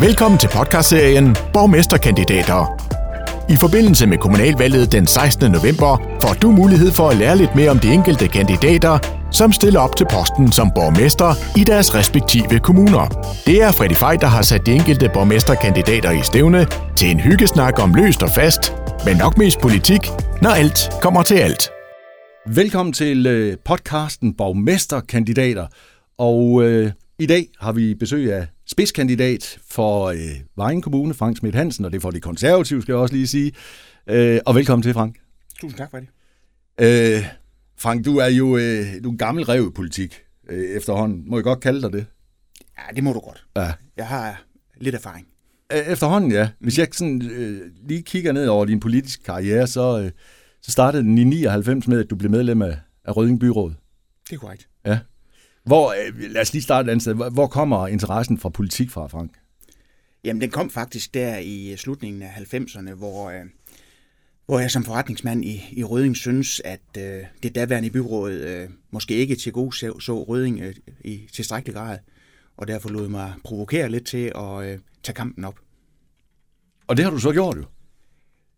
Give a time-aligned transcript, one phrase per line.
[0.00, 2.60] Velkommen til podcastserien Borgmesterkandidater.
[3.50, 5.50] I forbindelse med kommunalvalget den 16.
[5.50, 8.98] november får du mulighed for at lære lidt mere om de enkelte kandidater,
[9.32, 13.06] som stiller op til posten som borgmester i deres respektive kommuner.
[13.46, 17.78] Det er Freddy Fej, der har sat de enkelte borgmesterkandidater i stævne til en hyggesnak
[17.78, 18.72] om løst og fast,
[19.04, 20.10] men nok mest politik,
[20.42, 21.70] når alt kommer til alt.
[22.46, 25.66] Velkommen til øh, podcasten Borgmesterkandidater.
[26.18, 30.18] Og øh, i dag har vi besøg af spidskandidat for øh,
[30.56, 33.26] Vejen Kommune, Frank Schmidt Hansen, og det er for de konservative, skal jeg også lige
[33.26, 33.52] sige.
[34.10, 35.16] Øh, og velkommen til, Frank.
[35.60, 36.08] Tusind tak for det.
[36.80, 37.24] Øh,
[37.76, 41.24] Frank, du er jo øh, du er en gammel rev i politik øh, efterhånden.
[41.26, 42.06] Må jeg godt kalde dig det?
[42.78, 43.44] Ja, det må du godt.
[43.56, 43.72] Ja.
[43.96, 44.44] Jeg har
[44.80, 45.26] lidt erfaring.
[45.70, 46.48] Efterhånden, ja.
[46.60, 50.10] Hvis jeg sådan, øh, lige kigger ned over din politiske karriere, så, øh,
[50.62, 53.74] så startede den i 99 med, at du blev medlem af, af Rødding Byråd.
[54.30, 54.68] Det er korrekt.
[54.86, 54.98] Ja.
[55.68, 57.14] Hvor, øh, lad os lige starte et andet sted.
[57.14, 59.30] Hvor, kommer interessen fra politik fra, Frank?
[60.24, 63.44] Jamen, den kom faktisk der i slutningen af 90'erne, hvor, øh,
[64.46, 69.14] hvor jeg som forretningsmand i, i Røding synes, at øh, det daværende byråd øh, måske
[69.14, 71.98] ikke til god så, så Røding øh, i tilstrækkelig grad,
[72.56, 75.58] og derfor lod mig provokere lidt til at øh, tage kampen op.
[76.86, 77.64] Og det har du så gjort jo.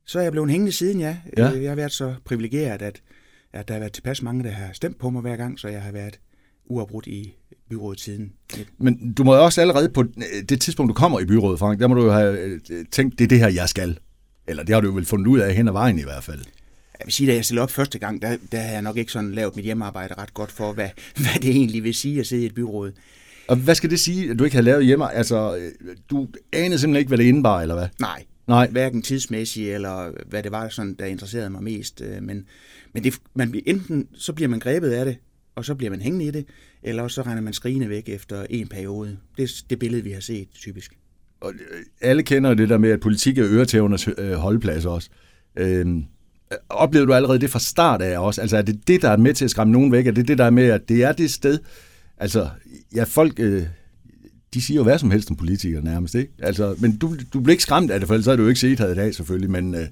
[0.05, 1.17] Så er jeg blevet hængende siden, ja.
[1.37, 1.53] Ja.
[1.53, 3.03] Øh, Jeg har været så privilegeret, at,
[3.53, 5.83] at der har været tilpas mange, der har stemt på mig hver gang, så jeg
[5.83, 6.21] har været
[6.71, 7.35] uafbrudt i
[7.71, 8.33] byrådet siden.
[8.79, 11.81] Men du må jo også allerede på øh, det tidspunkt, du kommer i byrådet, Frank,
[11.81, 12.61] der må du jo have øh,
[12.93, 13.99] tænkt, det er det her, jeg skal.
[14.47, 16.39] Eller det har du jo vel fundet ud af hen ad vejen i hvert fald.
[16.99, 19.13] Jeg vil sige, da jeg stillede op første gang, der, der havde jeg nok ikke
[19.13, 20.89] sådan lavet mit hjemmearbejde ret godt for, hvad,
[21.23, 22.93] hvad det egentlig vil sige at sidde i et byråd.
[23.49, 25.13] Og hvad skal det sige, at du ikke har lavet hjemme?
[25.13, 27.89] Altså, øh, du anede simpelthen ikke, hvad det indebar, eller hvad?
[28.01, 28.69] Nej, Nej.
[28.71, 32.03] hverken tidsmæssigt eller hvad det var, sådan, der interesserede mig mest.
[32.21, 32.47] Men,
[32.95, 35.17] men det, man, enten så bliver man grebet af det,
[35.55, 36.47] og så bliver man hængende i det,
[36.83, 39.17] eller også så regner man skrigende væk efter en periode.
[39.37, 40.97] Det er det billede, vi har set typisk.
[41.41, 45.09] Og øh, alle kender det der med, at politik er øretævernes øh, holdplads også.
[45.57, 46.05] Øhm,
[46.69, 48.41] oplevede du allerede det fra start af også?
[48.41, 50.07] Altså er det det, der er med til at skræmme nogen væk?
[50.07, 51.59] Er det det, der er med, at det er det sted?
[52.17, 52.49] Altså,
[52.95, 53.67] ja, folk, øh,
[54.55, 56.33] de siger jo hvad som helst om politikere nærmest, ikke?
[56.39, 58.61] Altså, men du, du blev ikke skræmt af det, for ellers havde du jo ikke
[58.61, 59.75] set her i dag selvfølgelig, men...
[59.75, 59.87] Øh,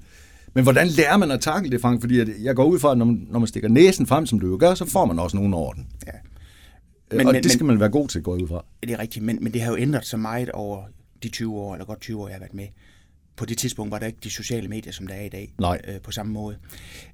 [0.54, 2.00] men hvordan lærer man at takle det, Frank?
[2.00, 4.46] Fordi jeg går ud fra, at når man, når man stikker næsen frem, som du
[4.50, 5.86] jo gør, så får man også nogen orden.
[6.06, 6.12] Ja.
[7.10, 8.64] Men, Men- og men- det skal men- man være god til, går jeg ud fra.
[8.82, 10.82] Det er rigtigt, men, men det har jo ændret sig meget over
[11.22, 12.66] de 20 år, eller godt 20 år, jeg har været med.
[13.36, 15.80] På det tidspunkt var der ikke de sociale medier, som der er i dag, Nej.
[15.88, 16.56] Øh, på samme måde.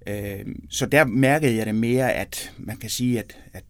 [0.07, 0.39] Øh,
[0.71, 3.65] så der mærkede jeg det mere, at man kan sige, at, at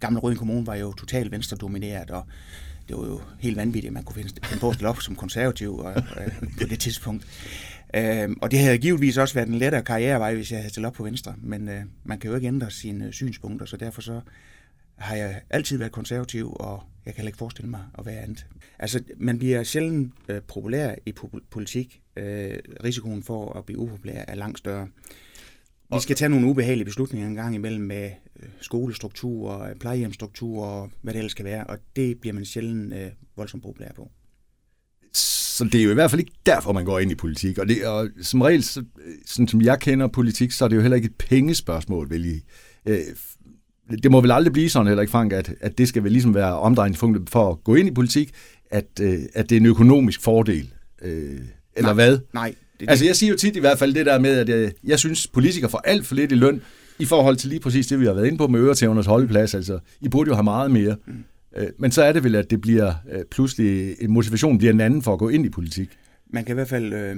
[0.00, 2.24] Gamle Røden Kommune var jo totalt venstredomineret, og
[2.88, 5.76] det var jo helt vanvittigt, at man kunne finde, på at stille op som konservativ
[5.78, 6.02] og, og,
[6.60, 7.26] på det tidspunkt.
[7.94, 10.94] Øh, og det havde givetvis også været en lettere karrierevej, hvis jeg havde stillet op
[10.94, 14.20] på venstre, men øh, man kan jo ikke ændre sine øh, synspunkter, så derfor så
[14.96, 18.46] har jeg altid været konservativ, og jeg kan ikke forestille mig at være andet.
[18.78, 22.02] Altså, man bliver sjældent øh, populær i po- politik.
[22.16, 24.88] Øh, risikoen for at blive upopulær er langt større.
[25.92, 28.10] Vi skal tage nogle ubehagelige beslutninger en gang imellem med
[28.42, 33.10] øh, skolestruktur, plejehjemstruktur og hvad det ellers skal være, og det bliver man sjældent øh,
[33.36, 34.10] voldsomt populær på.
[35.56, 37.58] Så det er jo i hvert fald ikke derfor, man går ind i politik.
[37.58, 38.84] Og, det, og som regel, så,
[39.26, 42.42] sådan som jeg kender politik, så er det jo heller ikke et pengespørgsmål, vel i.
[42.86, 42.98] Øh,
[44.02, 46.34] det må vel aldrig blive sådan heller ikke, Frank, at, at det skal vel ligesom
[46.34, 48.30] være omdrejningspunktet for at gå ind i politik,
[48.70, 50.72] at, øh, at det er en økonomisk fordel.
[51.02, 51.40] Øh,
[51.76, 51.92] eller Nej.
[51.92, 52.18] hvad?
[52.34, 54.72] Nej, det, Altså jeg siger jo tit i hvert fald det der med, at jeg,
[54.84, 56.62] jeg synes, politikere får alt for lidt i løn
[56.98, 59.54] i forhold til lige præcis det, vi har været inde på med øretævernes holdeplads.
[59.54, 60.96] Altså, I burde jo have meget mere.
[61.06, 61.24] Mm.
[61.78, 65.02] Men så er det vel, at det bliver øh, pludselig, en motivation bliver en anden
[65.02, 65.98] for at gå ind i politik.
[66.26, 67.16] man kan i hvert fald øh,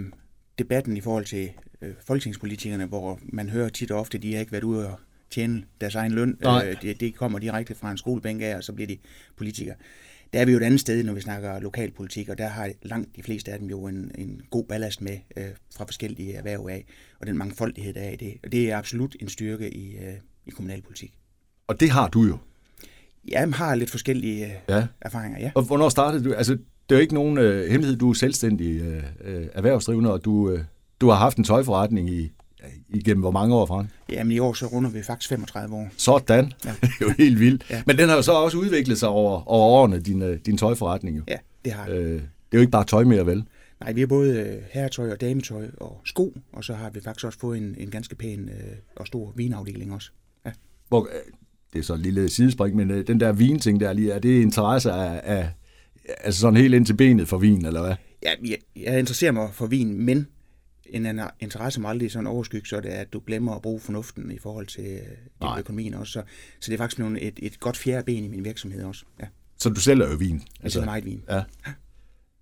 [0.59, 1.51] debatten i forhold til
[1.83, 4.99] øh, folketingspolitikerne, hvor man hører tit og ofte, de har ikke været ude og
[5.31, 6.39] tjene deres egen løn.
[6.47, 8.99] Øh, det, det kommer direkte fra en skolebænk af, og så bliver de
[9.37, 9.75] politikere.
[10.33, 13.17] Der er vi jo et andet sted, når vi snakker lokalpolitik, og der har langt
[13.17, 15.45] de fleste af dem jo en, en god ballast med øh,
[15.77, 16.85] fra forskellige erhverv af,
[17.21, 18.35] og den mangfoldighed, der er i det.
[18.45, 20.15] Og det er absolut en styrke i, øh,
[20.47, 21.15] i kommunalpolitik.
[21.67, 22.39] Og det har du jo.
[23.29, 24.87] Jeg har lidt forskellige øh, Ja.
[25.01, 25.51] erfaringer, ja.
[25.55, 26.33] Og hvornår startede du?
[26.35, 30.25] Altså, det er jo ikke nogen øh, hemmelighed, du er selvstændig øh, øh, erhvervsdrivende, og
[30.25, 30.61] du, øh,
[31.01, 32.33] du har haft en tøjforretning i,
[32.89, 33.89] igennem hvor mange år, Frank?
[34.09, 35.89] Jamen i år så runder vi faktisk 35 år.
[35.97, 36.53] Sådan.
[36.65, 36.71] Ja.
[36.81, 37.67] Det er jo helt vildt.
[37.71, 37.83] Ja.
[37.87, 41.17] Men den har jo så også udviklet sig over, over årene, din, øh, din tøjforretning
[41.17, 41.23] jo.
[41.29, 43.45] Ja, det har Øh, det er jo ikke bare tøj mere, vel?
[43.81, 47.39] Nej, vi har både herretøj og dametøj og sko, og så har vi faktisk også
[47.39, 50.11] fået en, en ganske pæn øh, og stor vinafdeling også.
[50.47, 50.51] Ja.
[50.89, 51.09] Hvor,
[51.73, 54.43] det er så et lille sidespring, men øh, den der vinting der lige, er det
[54.43, 55.51] interesse af, af
[56.25, 57.95] altså sådan helt ind til benet for vin, eller hvad?
[58.23, 60.27] Ja, jeg, jeg interesserer mig for vin, men
[60.87, 64.31] en interesse må aldrig sådan overskygge, så er det, at du glemmer at bruge fornuften
[64.31, 64.99] i forhold til
[65.43, 66.13] øh, økonomien også.
[66.13, 66.23] Så,
[66.61, 69.05] så det er faktisk blevet et, et godt fjerde ben i min virksomhed også.
[69.21, 69.27] Ja,
[69.59, 70.43] Så du sælger jo vin.
[70.63, 71.23] altså meget vin.
[71.31, 71.43] Ja.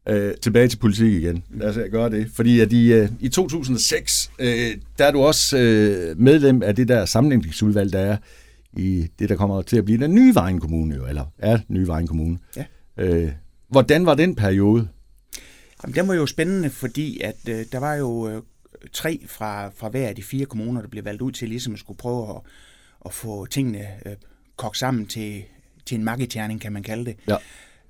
[0.09, 1.45] Øh, tilbage til politik igen.
[1.51, 2.31] Lad os gøre det.
[2.35, 6.89] Fordi at i, øh, i 2006, øh, der er du også øh, medlem af det
[6.89, 8.17] der sammenlægningsudvalg, der er
[8.77, 11.87] i det, der kommer til at blive den nye Vejen Kommune, jo, eller er nye
[11.87, 12.39] Vejen Kommune.
[12.57, 12.65] Ja.
[12.97, 13.33] Øh,
[13.69, 14.89] hvordan var den periode?
[15.83, 18.43] Jamen, den var jo spændende, fordi at øh, der var jo øh,
[18.93, 21.79] tre fra, fra hver af de fire kommuner, der blev valgt ud til ligesom at
[21.79, 22.41] skulle prøve at,
[23.07, 24.17] at få tingene øh,
[24.57, 25.43] kogt sammen til,
[25.87, 27.17] til en maggetjerning, kan man kalde det.
[27.29, 27.37] Ja.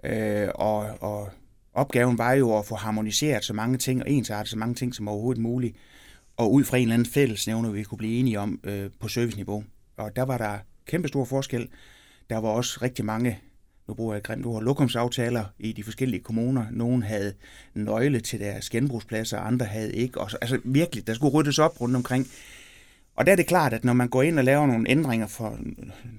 [0.05, 1.31] Øh, og, og
[1.75, 5.09] opgaven var jo at få harmoniseret så mange ting og ensartet så mange ting som
[5.09, 5.77] overhovedet muligt,
[6.37, 9.65] og ud fra en eller anden fællesnævner, vi kunne blive enige om øh, på serviceniveau.
[9.97, 11.69] Og der var der kæmpe stor forskel.
[12.31, 13.41] Der var også rigtig mange,
[13.89, 16.67] nu bruger jeg et grimt ord, lokumsaftaler i de forskellige kommuner.
[16.71, 17.35] Nogle havde
[17.75, 20.21] nøgle til deres genbrugspladser, andre havde ikke.
[20.21, 22.27] Og så, altså virkelig, der skulle ryddes op rundt omkring.
[23.17, 25.59] Og der er det klart, at når man går ind og laver nogle ændringer for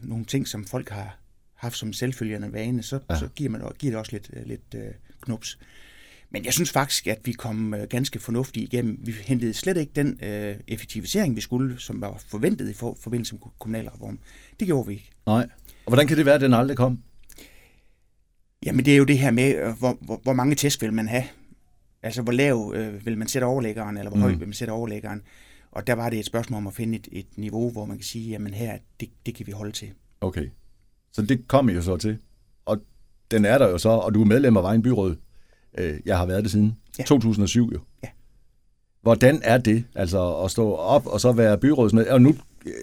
[0.04, 1.18] nogle ting, som folk har
[1.56, 3.16] haft som selvfølgende vane, så, ja.
[3.16, 4.82] så giver, man, giver det også lidt, lidt uh,
[5.22, 5.60] knups.
[6.30, 9.00] Men jeg synes faktisk, at vi kom uh, ganske fornuftigt igennem.
[9.04, 13.36] Vi hentede slet ikke den uh, effektivisering, vi skulle, som var forventet i for, forbindelse
[13.36, 14.20] med kommunalreformen.
[14.60, 15.10] Det gjorde vi ikke.
[15.26, 15.48] Nej.
[15.86, 17.00] Og hvordan kan det være, at den aldrig kom?
[18.66, 21.24] Jamen det er jo det her med, hvor, hvor, hvor mange test vil man have?
[22.04, 24.22] Altså hvor lav øh, vil man sætte overlæggeren, eller hvor mm.
[24.22, 25.22] højt vil man sætte overlæggeren?
[25.72, 28.04] Og der var det et spørgsmål om at finde et, et niveau, hvor man kan
[28.04, 29.90] sige, jamen her, det, det kan vi holde til.
[30.22, 30.50] Okay.
[31.12, 32.18] Så det kom I jo så til.
[32.66, 32.78] Og
[33.32, 35.16] den er der jo så, og du er medlem af Vejen Byråd.
[35.78, 37.04] Øh, jeg har været det siden ja.
[37.04, 37.80] 2007 jo.
[38.04, 38.08] Ja.
[39.02, 42.08] Hvordan er det, altså at stå op og så være byrådsmed?
[42.08, 42.36] Og nu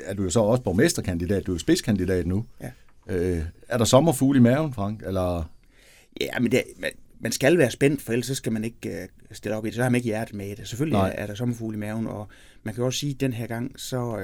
[0.04, 2.44] er du jo så også borgmesterkandidat, du er jo spidskandidat nu.
[2.60, 2.70] Ja.
[3.06, 5.02] Øh, er der sommerfugle i maven, Frank?
[5.06, 5.50] Eller?
[6.20, 6.90] Ja, men det, man,
[7.20, 9.75] man skal være spændt, for ellers så skal man ikke uh, stille op i det.
[9.75, 10.69] Så har man ikke hjertet med det.
[10.69, 11.14] Selvfølgelig Nej.
[11.19, 12.28] er der sommerfugle i maven, og
[12.62, 14.20] man kan også sige, at den her gang, så uh,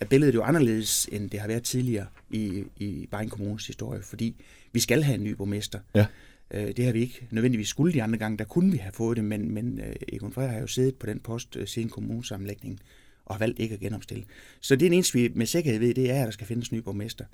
[0.00, 4.44] er billedet jo anderledes, end det har været tidligere i, i Vejen Kommunes historie, fordi
[4.72, 5.78] vi skal have en ny borgmester.
[5.94, 6.06] Ja.
[6.50, 9.16] Øh, det har vi ikke nødvendigvis skulle de andre gange, der kunne vi have fået
[9.16, 12.78] det, men, men øh, Egon Frey har jo siddet på den post øh, siden kommunesammenlægningen
[13.24, 14.24] og har valgt ikke at genopstille.
[14.60, 16.76] Så det er eneste, vi med sikkerhed ved, det er, at der skal findes en
[16.76, 17.24] ny borgmester.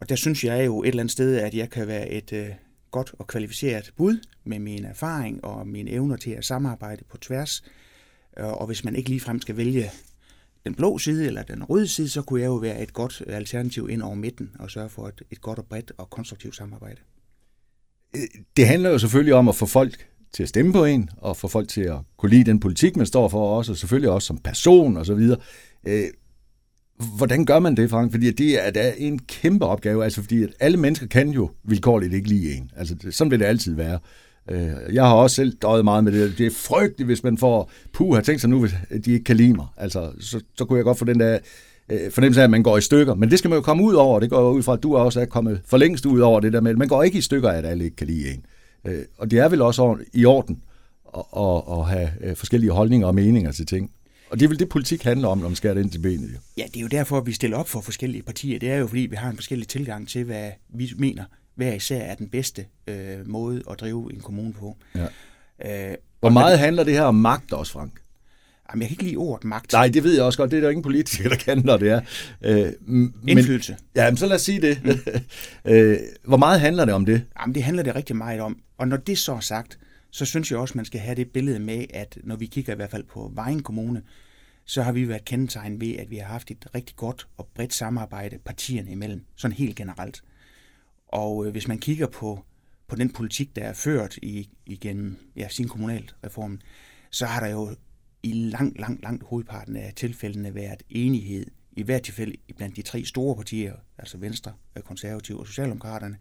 [0.00, 2.48] Og der synes jeg jo et eller andet sted, at jeg kan være et øh,
[2.90, 7.64] godt og kvalificeret bud med min erfaring og mine evner til at samarbejde på tværs.
[8.38, 9.90] Øh, og hvis man ikke ligefrem skal vælge
[10.64, 13.88] den blå side eller den røde side, så kunne jeg jo være et godt alternativ
[13.90, 17.00] ind over midten og sørge for et, et godt og bredt og konstruktivt samarbejde.
[18.56, 21.48] Det handler jo selvfølgelig om at få folk til at stemme på en, og få
[21.48, 24.38] folk til at kunne lide den politik, man står for også, og selvfølgelig også som
[24.38, 25.38] person og så videre.
[25.86, 26.04] Øh,
[27.16, 28.12] hvordan gør man det, Frank?
[28.12, 31.50] Fordi det er, det er en kæmpe opgave, altså fordi at alle mennesker kan jo
[31.64, 32.70] vilkårligt ikke lide en.
[32.76, 33.98] Altså sådan vil det altid være.
[34.50, 36.38] Øh, jeg har også selv døjet meget med det.
[36.38, 38.74] Det er frygteligt, hvis man får, puh, har tænkt sig nu, hvis
[39.04, 39.66] de ikke kan lide mig.
[39.76, 41.38] Altså, så, så kunne jeg godt få den der
[41.92, 43.14] øh, fornemmelse af, at man går i stykker.
[43.14, 44.20] Men det skal man jo komme ud over.
[44.20, 46.60] Det går ud fra, at du også er kommet for længst ud over det der
[46.60, 48.44] med, man går ikke i stykker at alle ikke kan lide en.
[48.84, 50.62] Øh, og det er vel også i orden
[51.16, 53.90] at, at, at have øh, forskellige holdninger og meninger til ting.
[54.30, 56.30] Og det er vel det, politik handler om, når man skærer det ind til benet.
[56.32, 56.38] Jo.
[56.56, 58.58] Ja, det er jo derfor, at vi stiller op for forskellige partier.
[58.58, 61.24] Det er jo, fordi vi har en forskellig tilgang til, hvad vi mener,
[61.54, 64.76] hver især er den bedste øh, måde at drive en kommune på.
[64.94, 65.90] Ja.
[65.90, 67.92] Øh, Hvor meget handler det her om magt også, Frank?
[68.70, 69.72] Jamen, jeg kan ikke lide ordet magt.
[69.72, 70.50] Nej, det ved jeg også godt.
[70.50, 72.00] Det er der ingen politiker, der kan, når det er.
[72.42, 73.76] Øh, men, Indflydelse.
[73.96, 74.80] Ja, men så lad os sige det.
[74.84, 74.90] Mm.
[75.72, 77.24] øh, hvor meget handler det om det?
[77.40, 78.58] Jamen, det handler det rigtig meget om.
[78.78, 79.78] Og når det så er sagt,
[80.10, 82.76] så synes jeg også, man skal have det billede med, at når vi kigger i
[82.76, 84.02] hvert fald på Vejen Kommune,
[84.64, 87.74] så har vi været kendetegnet ved, at vi har haft et rigtig godt og bredt
[87.74, 90.22] samarbejde partierne imellem, sådan helt generelt.
[91.08, 92.44] Og øh, hvis man kigger på,
[92.88, 96.60] på den politik, der er ført i, igennem ja, sin kommunalreform,
[97.10, 97.76] så har der jo
[98.22, 103.04] i langt, langt, langt hovedparten af tilfældene været enighed, i hvert tilfælde blandt de tre
[103.04, 104.52] store partier, altså Venstre,
[104.84, 106.16] Konservative og Socialdemokraterne.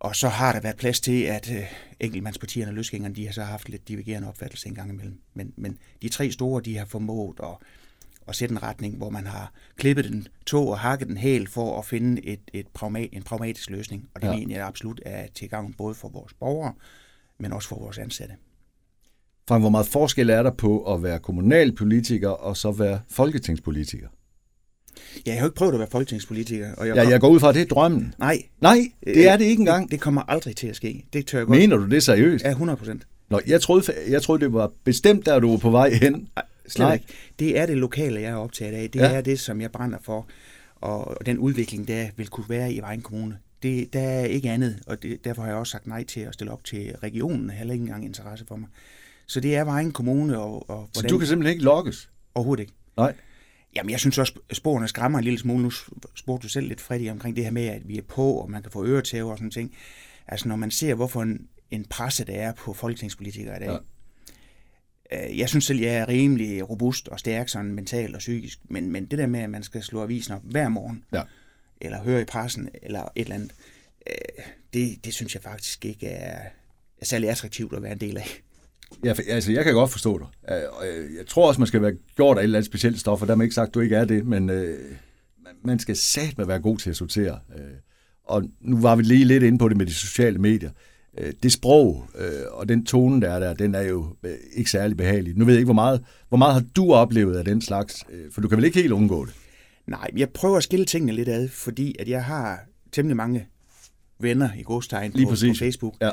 [0.00, 1.64] Og så har der været plads til, at øh,
[2.00, 5.20] enkeltmandspartierne og løsgængerne, de har så haft lidt divergerende opfattelse en gang imellem.
[5.34, 7.56] Men, men de tre store, de har formået at,
[8.28, 11.78] at sætte en retning, hvor man har klippet den tog og hakket den hæl for
[11.78, 14.08] at finde et, et pragmat, en pragmatisk løsning.
[14.14, 14.36] Og det ja.
[14.36, 16.74] mener jeg absolut er til gavn både for vores borgere,
[17.38, 18.34] men også for vores ansatte.
[19.48, 24.08] Frank, hvor meget forskel er der på at være kommunalpolitiker og så være folketingspolitiker?
[25.26, 26.74] Ja, jeg har ikke prøvet at være folketingspolitiker.
[26.74, 28.14] Og jeg ja, jeg går ud fra, at det er drømmen.
[28.18, 28.42] Nej.
[28.60, 29.84] Nej, det er det ikke engang.
[29.84, 31.04] Det, det kommer aldrig til at ske.
[31.12, 31.58] Det tør jeg godt.
[31.58, 32.44] Mener du det seriøst?
[32.44, 33.06] Ja, 100 procent.
[33.30, 36.12] Nå, jeg troede, jeg troede, det var bestemt, der du var på vej hen.
[36.12, 36.94] Nej, slet Nej.
[36.94, 37.06] ikke.
[37.38, 38.90] Det er det lokale, jeg er optaget af.
[38.90, 39.12] Det ja.
[39.12, 40.26] er det, som jeg brænder for.
[40.74, 43.38] Og den udvikling, der vil kunne være i Vejen Kommune.
[43.62, 46.34] Det, der er ikke andet, og det, derfor har jeg også sagt nej til at
[46.34, 47.50] stille op til regionen.
[47.50, 48.68] Heller ikke engang interesse for mig.
[49.28, 50.38] Så det er Vejen Kommune.
[50.38, 50.92] Og, og hvordan...
[50.94, 52.10] Så du kan simpelthen ikke lokkes?
[52.34, 52.74] Overhovedet ikke.
[52.96, 53.14] Nej.
[53.76, 55.62] Jamen, jeg synes også, at sporene skræmmer en lille smule.
[55.62, 55.70] Nu
[56.14, 58.62] spurgte du selv lidt, Freddy, omkring det her med, at vi er på, og man
[58.62, 59.76] kan få øretæver og sådan ting.
[60.28, 63.78] Altså, når man ser, hvorfor en, en presse, der er på folketingspolitikere i dag.
[65.12, 65.28] Ja.
[65.28, 68.92] Øh, jeg synes selv, jeg er rimelig robust og stærk sådan mentalt og psykisk, men,
[68.92, 71.22] men det der med, at man skal slå avisen op hver morgen, ja.
[71.80, 73.52] eller høre i pressen, eller et eller andet,
[74.10, 74.44] øh,
[74.74, 76.48] det, det synes jeg faktisk ikke er,
[77.00, 78.42] er særlig attraktivt at være en del af.
[79.04, 80.26] Ja, for, altså, jeg kan godt forstå dig.
[81.18, 83.44] Jeg tror også, man skal være gjort af et eller andet specielt stof, og dermed
[83.44, 84.78] ikke sagt, at du ikke er det, men øh,
[85.64, 87.38] man skal satme være god til at sortere.
[87.58, 87.64] Øh,
[88.24, 90.70] og nu var vi lige lidt inde på det med de sociale medier.
[91.18, 94.70] Øh, det sprog øh, og den tone, der er der, den er jo øh, ikke
[94.70, 95.36] særlig behagelig.
[95.36, 98.04] Nu ved jeg ikke, hvor meget, hvor meget har du oplevet af den slags?
[98.12, 99.34] Øh, for du kan vel ikke helt undgå det?
[99.86, 102.60] Nej, jeg prøver at skille tingene lidt ad, fordi at jeg har
[102.92, 103.46] temmelig mange
[104.20, 105.94] venner i godstegn på, på Facebook.
[106.00, 106.10] Ja.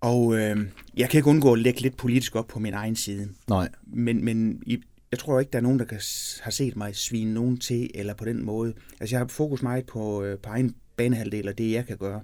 [0.00, 0.56] Og øh,
[0.96, 3.28] jeg kan ikke undgå at lægge lidt politisk op på min egen side.
[3.48, 3.68] Nej.
[3.86, 6.00] Men, men i, jeg tror ikke, der er nogen, der kan,
[6.40, 8.74] har set mig svine nogen til, eller på den måde.
[9.00, 12.22] Altså, jeg har fokus meget på, øh, på egen banehalvdel, og det jeg kan gøre.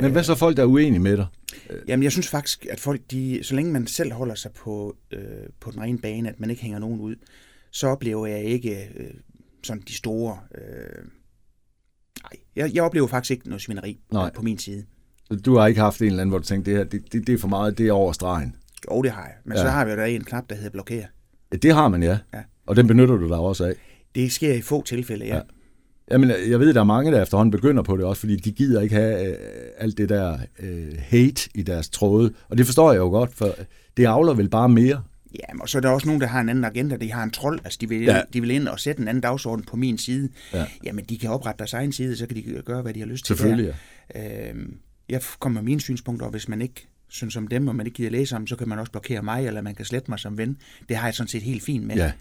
[0.00, 1.26] Men hvad så folk, der er uenige med dig?
[1.88, 5.20] Jamen, jeg synes faktisk, at folk, de, så længe man selv holder sig på, øh,
[5.60, 7.16] på den egen bane, at man ikke hænger nogen ud,
[7.70, 9.10] så oplever jeg ikke øh,
[9.62, 10.38] sådan de store...
[10.54, 11.04] Øh,
[12.22, 14.30] nej, jeg, jeg oplever faktisk ikke noget svineri nej.
[14.34, 14.84] på min side.
[15.44, 17.34] Du har ikke haft en eller anden, hvor du tænkte, det her, det, det, det
[17.34, 18.56] er for meget, det er over stregen?
[18.90, 19.34] Jo, det har jeg.
[19.44, 19.62] Men ja.
[19.62, 21.04] så har vi jo der en knap, der hedder blokere.
[21.52, 22.18] Ja, det har man, ja.
[22.34, 22.40] ja.
[22.66, 23.74] Og den benytter du dig også af?
[24.14, 25.36] Det sker i få tilfælde, ja.
[25.36, 25.42] ja.
[26.10, 28.80] Jamen, jeg ved, der er mange, der efterhånden begynder på det også, fordi de gider
[28.80, 29.36] ikke have øh,
[29.78, 32.32] alt det der øh, hate i deres tråde.
[32.48, 33.54] Og det forstår jeg jo godt, for
[33.96, 35.02] det avler vel bare mere.
[35.34, 36.96] Ja, og så er der også nogen, der har en anden agenda.
[36.96, 37.60] De har en trold.
[37.64, 38.22] Altså, de vil, ja.
[38.32, 40.28] de vil ind og sætte en anden dagsorden på min side.
[40.52, 40.66] Ja.
[40.84, 43.24] Jamen, de kan oprette deres egen side, så kan de gøre, hvad de har lyst
[43.26, 43.36] til.
[43.36, 43.74] Selvfølgelig,
[44.14, 44.50] ja.
[44.50, 44.76] Øhm,
[45.08, 47.96] jeg kommer med mine synspunkter, og hvis man ikke synes om dem, og man ikke
[47.96, 50.38] gider læse om, så kan man også blokere mig, eller man kan slette mig som
[50.38, 50.58] ven.
[50.88, 51.96] Det har jeg sådan set helt fint med.
[51.96, 52.12] Ja,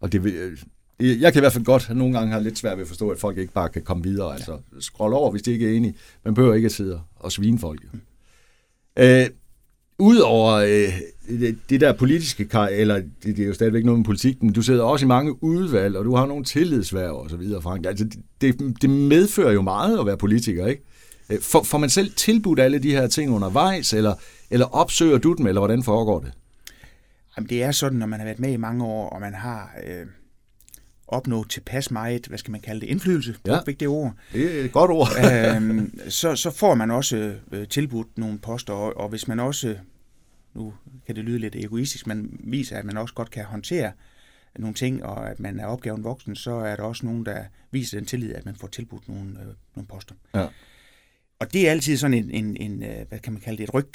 [0.00, 0.58] og det vil,
[1.00, 3.18] jeg kan i hvert fald godt nogle gange have lidt svært ved at forstå, at
[3.18, 4.32] folk ikke bare kan komme videre.
[4.32, 4.58] Altså, ja.
[4.74, 5.94] Altså, scroll over, hvis de ikke er enige.
[6.24, 7.80] Man behøver ikke at sidde og svine folk.
[7.92, 8.00] Mm.
[8.98, 9.26] Øh,
[9.98, 10.92] Udover øh,
[11.28, 14.62] det, det der politiske, eller det, det er jo stadigvæk noget med politik, men du
[14.62, 17.86] sidder også i mange udvalg, og du har nogle tillidsværv og så videre, Frank.
[17.86, 18.08] Altså,
[18.40, 20.82] det, det medfører jo meget at være politiker, ikke?
[21.30, 24.14] Øh, får, får man selv tilbudt alle de her ting undervejs, eller,
[24.50, 26.32] eller opsøger du dem, eller hvordan foregår det?
[27.36, 29.70] Jamen, det er sådan, når man har været med i mange år, og man har...
[29.86, 30.06] Øh
[31.08, 33.58] opnå tilpas meget, hvad skal man kalde det, indflydelse, ja.
[33.66, 34.12] det ord.
[34.32, 35.08] Det er et godt ord.
[35.56, 39.76] øhm, så, så får man også øh, tilbudt nogle poster, og, og hvis man også,
[40.54, 40.74] nu
[41.06, 43.92] kan det lyde lidt egoistisk, men viser, at man også godt kan håndtere
[44.58, 47.98] nogle ting, og at man er opgaven voksen, så er der også nogen, der viser
[47.98, 50.14] den tillid, at man får tilbudt nogle, øh, nogle poster.
[50.34, 50.46] Ja.
[51.38, 53.74] Og det er altid sådan en, en, en, øh, hvad kan man kalde det, et
[53.74, 53.86] ryg,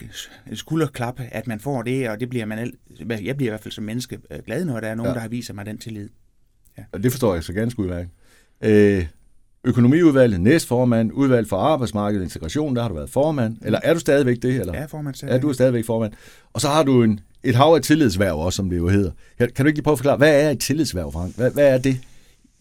[0.52, 2.74] et skulderklap, at man får det, og det bliver man,
[3.10, 5.14] jeg bliver i hvert fald som menneske øh, glad, når der er nogen, ja.
[5.14, 6.10] der har vist mig den tillid.
[6.78, 6.84] Ja.
[6.92, 8.10] Og det forstår jeg så ganske udmærket.
[8.64, 9.06] Øh,
[9.64, 13.58] økonomiudvalget, næstformand, udvalg for arbejdsmarked og integration, der har du været formand.
[13.62, 14.60] Eller er du stadigvæk det?
[14.60, 14.80] Eller?
[14.80, 15.16] Ja, formand.
[15.16, 15.38] Stadigvæk.
[15.38, 16.14] Ja, du er stadigvæk formand.
[16.54, 19.12] Og så har du en, et hav af tillidsværv også, som det jo hedder.
[19.38, 21.36] Kan, kan du ikke lige prøve at forklare, hvad er et tillidsværv, Frank?
[21.36, 22.02] Hvad, hvad er det?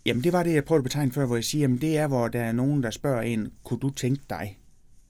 [0.07, 2.07] Jamen, det var det, jeg prøvede at betegne før, hvor jeg siger, jamen, det er,
[2.07, 4.59] hvor der er nogen, der spørger en, kunne du tænke dig?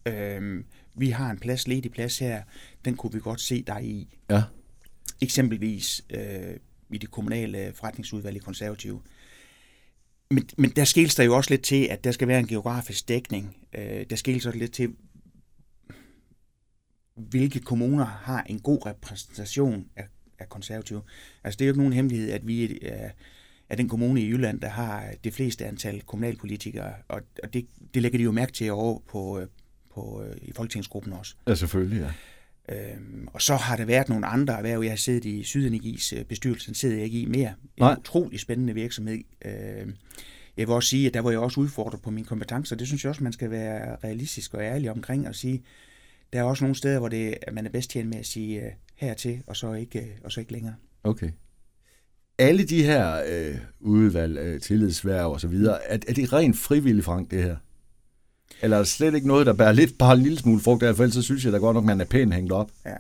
[0.07, 0.65] Øhm,
[0.95, 2.43] vi har en plads, ledig plads her,
[2.85, 4.17] den kunne vi godt se dig i.
[4.31, 4.43] Ja.
[5.21, 6.57] Eksempelvis øh,
[6.91, 9.03] i det kommunale forretningsudvalg i konservative.
[10.31, 13.09] Men, men der skils der jo også lidt til, at der skal være en geografisk
[13.09, 13.57] dækning.
[13.75, 14.95] Øh, der skils også lidt til,
[17.15, 21.03] hvilke kommuner har en god repræsentation af, af konservative.
[21.45, 23.11] Altså det er jo ikke nogen hemmelighed, at vi er,
[23.69, 28.03] er den kommune i Jylland, der har det fleste antal kommunalpolitikere, og, og det, det
[28.03, 29.43] lægger de jo mærke til over på,
[29.99, 31.35] på, i folketingsgruppen også.
[31.47, 32.13] Ja, selvfølgelig, ja.
[32.69, 34.83] Øhm, og så har der været nogle andre erhverv.
[34.83, 37.49] Jeg har siddet i Sydenergis øh, bestyrelse, den sidder jeg ikke i mere.
[37.49, 37.97] En Nej.
[37.99, 39.19] utrolig spændende virksomhed.
[39.45, 39.95] Øhm,
[40.57, 42.77] jeg vil også sige, at der var jeg også udfordret på mine kompetencer.
[42.77, 45.63] Det synes jeg også, man skal være realistisk og ærlig omkring og sige,
[46.33, 48.73] der er også nogle steder, hvor det, man er bedst tjent med at sige uh,
[48.95, 50.75] hertil, og så ikke, uh, og så ikke længere.
[51.05, 51.31] Okay.
[52.39, 57.05] Alle de her øh, udvalg, øh, tillidsværv og så videre, er, er det rent frivilligt,
[57.05, 57.57] Frank, det her?
[58.63, 61.03] Eller er slet ikke noget, der bærer lidt bare en lille smule frugt af, for
[61.03, 62.71] ellers så synes jeg da godt nok, man er pænt hængt op.
[62.87, 62.91] Ja.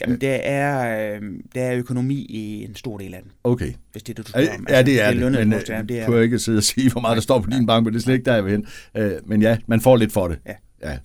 [0.00, 1.22] Jamen, der er, øh,
[1.54, 3.32] der er økonomi i en stor del af den.
[3.44, 3.72] Okay.
[3.92, 4.66] Hvis det er det, du spørger om.
[4.68, 5.22] Altså, ja, det er det.
[5.22, 5.48] det.
[5.48, 6.06] Men, post, ja, det er...
[6.06, 7.98] kunne jeg ikke sidde og sige, hvor meget der står på din bank, men det
[7.98, 8.66] er slet ikke der, jeg vil hen.
[8.96, 10.38] Øh, men ja, man får lidt for det.
[10.46, 10.54] Ja.
[10.82, 10.98] ja.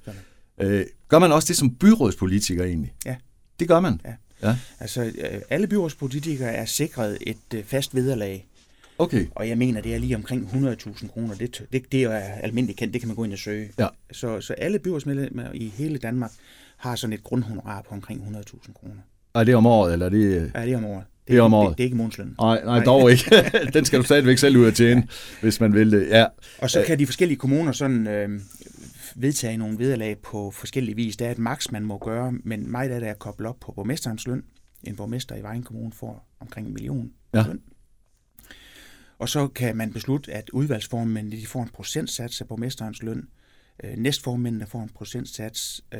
[0.62, 2.94] Øh, gør man også det som byrådspolitiker egentlig?
[3.06, 3.16] Ja.
[3.60, 4.02] Det gør man?
[4.06, 4.14] Ja.
[4.50, 4.56] ja.
[4.80, 8.48] Altså, øh, alle byrådspolitikere er sikret et fast vederlag
[9.00, 9.26] Okay.
[9.36, 11.36] Og jeg mener, det er lige omkring 100.000 kroner.
[11.36, 13.70] Det, det, det er almindeligt kendt, det kan man gå ind og søge.
[13.80, 13.88] Ja.
[14.12, 16.32] Så, så alle byrådsmedlemmer i hele Danmark
[16.78, 18.94] har sådan et grundhonorar på omkring 100.000 kroner.
[19.36, 20.52] Er det om året, eller er det...
[20.56, 21.04] Ja, det er om året.
[21.28, 21.70] Det, det er om året.
[21.70, 22.36] Det, det er ikke månedsløn.
[22.40, 23.24] Nej, nej, dog ikke.
[23.74, 25.42] Den skal du stadigvæk selv ud at tjene, ja.
[25.42, 26.08] hvis man vil det.
[26.10, 26.26] Ja.
[26.58, 28.42] Og så kan de forskellige kommuner sådan øh,
[29.16, 31.18] vedtage nogle vederlag på forskellige vis.
[31.18, 33.72] Der er et maks, man må gøre, men meget af det er koblet op på
[33.72, 34.44] borgmesterens løn.
[34.84, 37.44] En borgmester i Vejen Kommune får omkring en million Ja.
[37.48, 37.60] løn.
[39.20, 43.28] Og så kan man beslutte, at udvalgsformændene de får en procentsats af borgmesterens løn.
[43.84, 46.00] Øh, næstformændene får en procentsats, øh,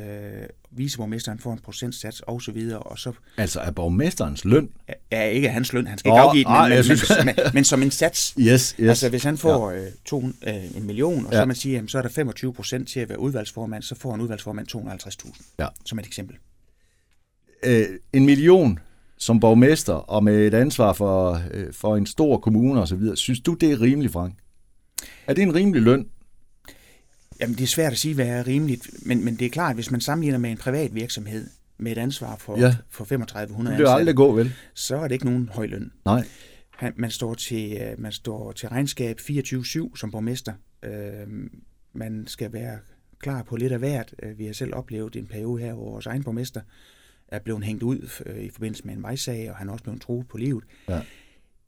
[0.70, 2.70] viceborgmesteren får en procentsats osv.
[2.80, 4.68] Og så Altså er borgmesterens løn?
[5.10, 7.34] er ikke hans løn, han skal Nå, ikke afgive den, ej, men, men, synes- men,
[7.54, 8.34] men som en sats.
[8.38, 8.88] Yes, yes.
[8.88, 9.76] Altså hvis han får ja.
[9.86, 11.38] øh, to, øh, en million, og Ja.
[11.40, 14.14] så man siger, jamen, så er der 25 procent til at være udvalgsformand, så får
[14.14, 15.66] en udvalgsformand 250.000, Ja.
[15.84, 16.36] som et eksempel.
[17.64, 18.78] øh, en million
[19.20, 23.54] som borgmester og med et ansvar for, øh, for en stor kommune osv., synes du,
[23.54, 24.34] det er rimeligt, Frank?
[25.26, 26.06] Er det en rimelig løn?
[27.40, 29.76] Jamen det er svært at sige, hvad er rimeligt, men, men det er klart, at
[29.76, 31.46] hvis man sammenligner med en privat virksomhed
[31.78, 32.76] med et ansvar for, Ja.
[32.90, 34.52] for 3500 Det vil aldrig ansatte, gå, vel?
[34.74, 35.92] så er det ikke nogen høj løn.
[36.04, 36.24] Nej.
[36.96, 40.52] Man, står til, øh, man står til regnskab 24-7 som borgmester.
[40.84, 40.90] Øh,
[41.92, 42.78] man skal være
[43.18, 44.14] klar på lidt af hvert.
[44.36, 46.60] Vi har selv oplevet en periode her, hvor vores egen borgmester
[47.30, 50.00] er blevet hængt ud øh, i forbindelse med en vejsag, og han er også blevet
[50.00, 50.64] truet på livet.
[50.88, 51.00] Ja.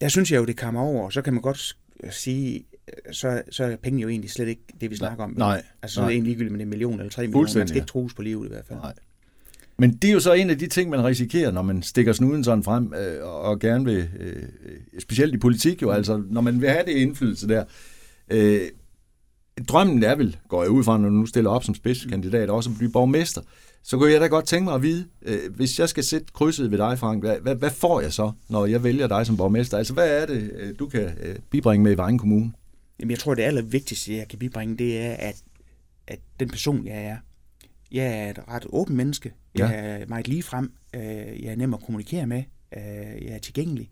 [0.00, 1.76] Der synes jeg jo, det kommer over, og så kan man godt
[2.11, 5.35] sige, øh, så, så er penge jo egentlig slet ikke det, vi snakker om.
[5.37, 7.59] nej, Altså så er det egentlig ligegyldigt med det en million eller tre millioner.
[7.59, 8.78] Man skal ikke trues på livet i hvert fald.
[8.78, 8.95] Nej.
[9.78, 12.45] Men det er jo så en af de ting, man risikerer, når man stikker snuden
[12.45, 14.42] sådan frem, øh, og- gerne vil, øh,
[14.99, 17.64] specielt i politik jo, altså når man vil have det indflydelse der.
[18.31, 18.61] Øh,
[19.69, 22.71] drømmen er vel, går jeg ud fra, når du nu stiller op som spidskandidat, også
[22.71, 23.40] at blive borgmester.
[23.85, 26.71] Så kunne jeg da godt tænke mig at vide, øh, hvis jeg skal sætte krydset
[26.71, 29.79] ved dig, Frank, hvad, hvad, hvad får jeg så, når jeg vælger dig som borgmester?
[29.79, 32.53] Altså, hvad er det, øh, du kan øh, bibringe med i Vejen Kommune?
[33.01, 35.43] Jamen, jeg tror, det allervigtigste, jeg kan bibringe, det er, at,
[36.07, 37.17] at den person, jeg er,
[37.93, 39.33] jeg er et ret åbent menneske.
[39.59, 39.67] Ja.
[39.67, 40.73] Jeg er meget lige frem.
[40.93, 42.43] Jeg er nem at kommunikere med.
[42.77, 42.83] øh,
[43.25, 43.91] Jeg er tilgængelig.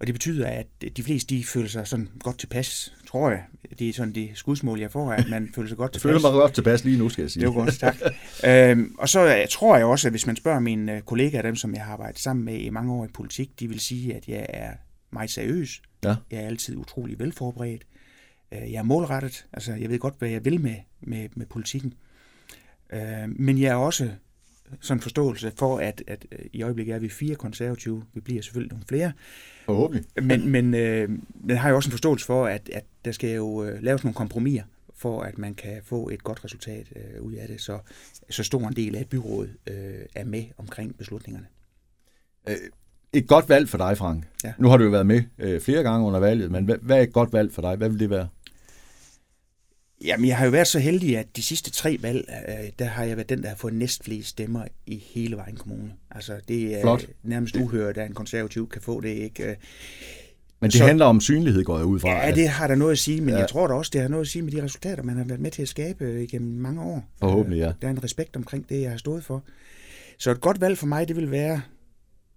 [0.00, 3.42] Og det betyder, at de fleste de føler sig sådan godt tilpas, tror jeg.
[3.78, 6.22] Det er sådan det skudsmål, jeg får, at man føler sig godt Jeg tilpas.
[6.22, 7.40] føler mig godt tilpas lige nu, skal jeg sige.
[7.40, 7.96] Det var godt, tak.
[8.50, 11.56] øhm, og så øh, tror jeg også, at hvis man spørger mine øh, kollegaer, dem
[11.56, 14.28] som jeg har arbejdet sammen med i mange år i politik, de vil sige, at
[14.28, 14.70] jeg er
[15.12, 15.82] meget seriøs.
[16.04, 16.14] Ja.
[16.30, 17.86] Jeg er altid utrolig velforberedt.
[18.52, 19.46] Øh, jeg er målrettet.
[19.52, 21.94] Altså, jeg ved godt, hvad jeg vil med, med, med politikken.
[22.92, 24.10] Øh, men jeg er også
[24.80, 28.02] sådan en forståelse for, at, at øh, i øjeblikket er vi fire konservative.
[28.14, 29.12] Vi bliver selvfølgelig nogle flere.
[29.64, 30.04] Forhåbentlig.
[30.28, 31.08] Men, men øh,
[31.48, 34.14] den har jo også en forståelse for, at, at der skal jo øh, laves nogle
[34.14, 34.62] kompromiser,
[34.96, 37.78] for at man kan få et godt resultat øh, ud af det, så,
[38.30, 39.74] så stor en del af et byråd øh,
[40.14, 41.46] er med omkring beslutningerne.
[42.48, 42.56] Øh,
[43.12, 44.24] et godt valg for dig, Frank.
[44.44, 44.52] Ja.
[44.58, 47.02] Nu har du jo været med øh, flere gange under valget, men hvad, hvad er
[47.02, 47.76] et godt valg for dig?
[47.76, 48.28] Hvad vil det være?
[50.04, 53.04] Jamen, jeg har jo været så heldig, at de sidste tre valg, øh, der har
[53.04, 55.92] jeg været den, der har fået næstflest stemmer i hele Vejen Kommune.
[56.10, 57.06] Altså, det er Flot.
[57.22, 59.44] nærmest uhørt, at en konservativ kan få det, ikke?
[59.50, 59.56] Øh,
[60.60, 62.08] Men det Så- handler om synlighed, går jeg ud fra.
[62.26, 63.38] Ja, det har der noget at sige, men Ja.
[63.38, 65.40] jeg tror da også, det har noget at sige med de resultater, man har været
[65.40, 67.04] med til at skabe øh, igennem mange år.
[67.20, 67.68] Forhåbentlig, ja.
[67.68, 69.44] Øh, Der er en respekt omkring det, jeg har stået for.
[70.18, 71.62] Så et godt valg for mig, det vil være,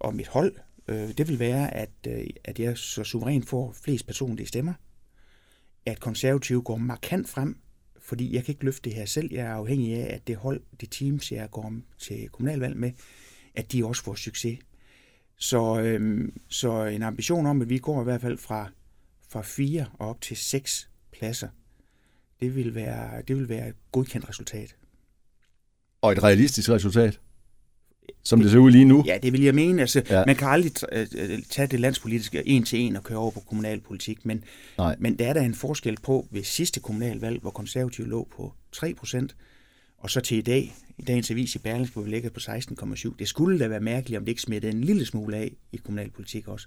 [0.00, 0.52] og mit hold,
[0.88, 4.72] øh, det vil være, at, øh, at jeg så suverænt får flest personlige stemmer.
[5.86, 7.56] At konservative går markant frem,
[8.00, 9.28] fordi jeg kan ikke løfte det her selv.
[9.32, 12.92] Jeg er afhængig af, at det hold, de teams, jeg går til kommunalvalg med,
[13.54, 14.58] at de også får succes.
[15.36, 18.70] Så, øhm, så en ambition om, at vi går i hvert fald fra,
[19.28, 21.48] fra fire og op til seks pladser,
[22.40, 24.76] det vil være, det vil være et godkendt resultat.
[26.02, 27.20] Og et realistisk resultat,
[28.22, 29.04] som det ser ud lige nu.
[29.06, 29.80] Ja, det vil jeg mene.
[29.80, 30.22] Altså, Ja.
[30.26, 33.40] Man kan aldrig øh, øh, tage det landspolitiske en til en og køre over på
[33.40, 34.44] kommunalpolitik, men,
[34.78, 34.96] Nej.
[34.98, 38.94] men der er der en forskel på ved sidste kommunalvalg, hvor konservative lå på 3
[38.94, 39.36] procent,
[39.98, 43.14] og så til i dag, i dagens avis i Berlingske, hvor vi ligger på 16,7.
[43.18, 46.48] Det skulle da være mærkeligt, om det ikke smittede en lille smule af i kommunalpolitik
[46.48, 46.66] også.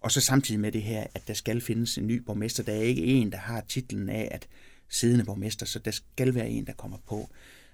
[0.00, 2.62] Og så samtidig med det her, at der skal findes en ny borgmester.
[2.62, 4.46] Der er ikke en, der har titlen af at
[4.88, 7.30] siddende borgmester, så der skal være en, der kommer på.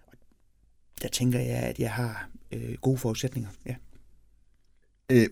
[0.06, 0.14] Og
[1.02, 3.48] der tænker jeg, at jeg har øh, gode forudsætninger.
[3.66, 3.74] Ja.
[5.12, 5.26] Øh,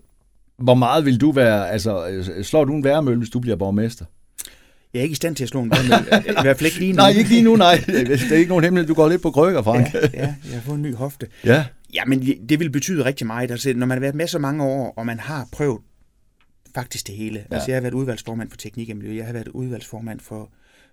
[0.57, 4.05] hvor meget vil du være, altså øh, slår du en værmølle, hvis du bliver borgmester?
[4.93, 6.25] Jeg er ikke i stand til at slå en vandmølle.
[6.39, 6.97] I hvert fald ikke lige nu.
[6.97, 7.85] Nej, ikke lige nu, nej.
[7.87, 9.95] Det er ikke nogen hemmelighed, du går lidt på krykker, Frank.
[9.95, 11.27] Ja, ja, jeg har fået en ny hofte.
[11.45, 11.65] ja.
[11.95, 13.51] Ja, men det vil betyde rigtig meget.
[13.51, 15.81] Altså, når man har været med så mange år, og man har prøvet
[16.75, 17.39] faktisk det hele.
[17.51, 17.55] Ja.
[17.55, 19.17] Altså, jeg har været udvalgsformand for teknik og miljø.
[19.17, 20.51] Jeg har været udvalgsformand for,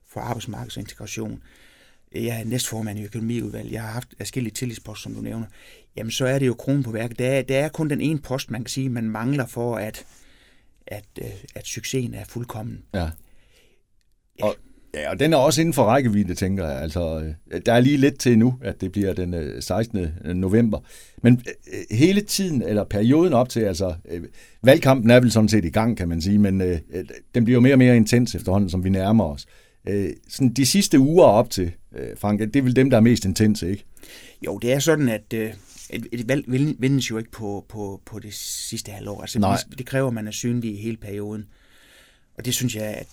[0.09, 1.43] for arbejdsmarkeds- og integration.
[2.15, 3.71] Jeg er næstformand i økonomiudvalg.
[3.71, 5.45] Jeg har haft forskellige tillidsposter, som du nævner.
[5.97, 7.19] Jamen, så er det jo kronen på værket.
[7.19, 10.05] Der er, der er kun den ene post, man kan sige, man mangler for, at,
[10.87, 12.83] at, øh, at succesen er fuldkommen.
[12.93, 13.09] Ja.
[14.41, 14.55] Og,
[14.93, 16.81] ja, og den er også inden for rækkevidde, tænker jeg.
[16.81, 20.07] Altså, øh, der er lige lidt til nu, at det bliver den øh, 16.
[20.35, 20.79] november.
[21.23, 21.41] Men
[21.73, 24.23] øh, hele tiden, eller perioden op til, altså, øh,
[24.63, 27.05] valgkampen er vel sådan set i gang, kan man sige, men øh, øh,
[27.35, 29.45] den bliver jo mere og mere intens efterhånden, som vi nærmer os.
[29.87, 33.01] Øh, sådan de sidste uger op til, øh, Frank, det er vel dem, der er
[33.01, 33.85] mest intense, ikke?
[34.45, 35.53] Jo, det er sådan, at øh,
[35.89, 36.45] et, et valg
[36.81, 39.21] vindes jo ikke på, på, på det sidste halvår.
[39.21, 39.57] Altså, Nej.
[39.77, 41.45] Det, kræver, at man er synlig i hele perioden.
[42.37, 43.07] Og det synes jeg, at,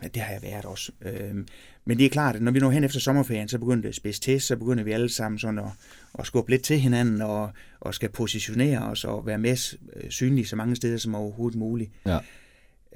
[0.00, 0.92] at det har jeg været også.
[1.02, 1.46] Øhm,
[1.84, 3.94] men det er klart, at når vi når hen efter sommerferien, så begynder det at
[3.94, 5.70] spidse til, så begynder vi alle sammen sådan at,
[6.18, 10.46] at skubbe lidt til hinanden og, og skal positionere os og være med øh, synlige
[10.46, 11.90] så mange steder som overhovedet muligt.
[12.06, 12.18] Ja.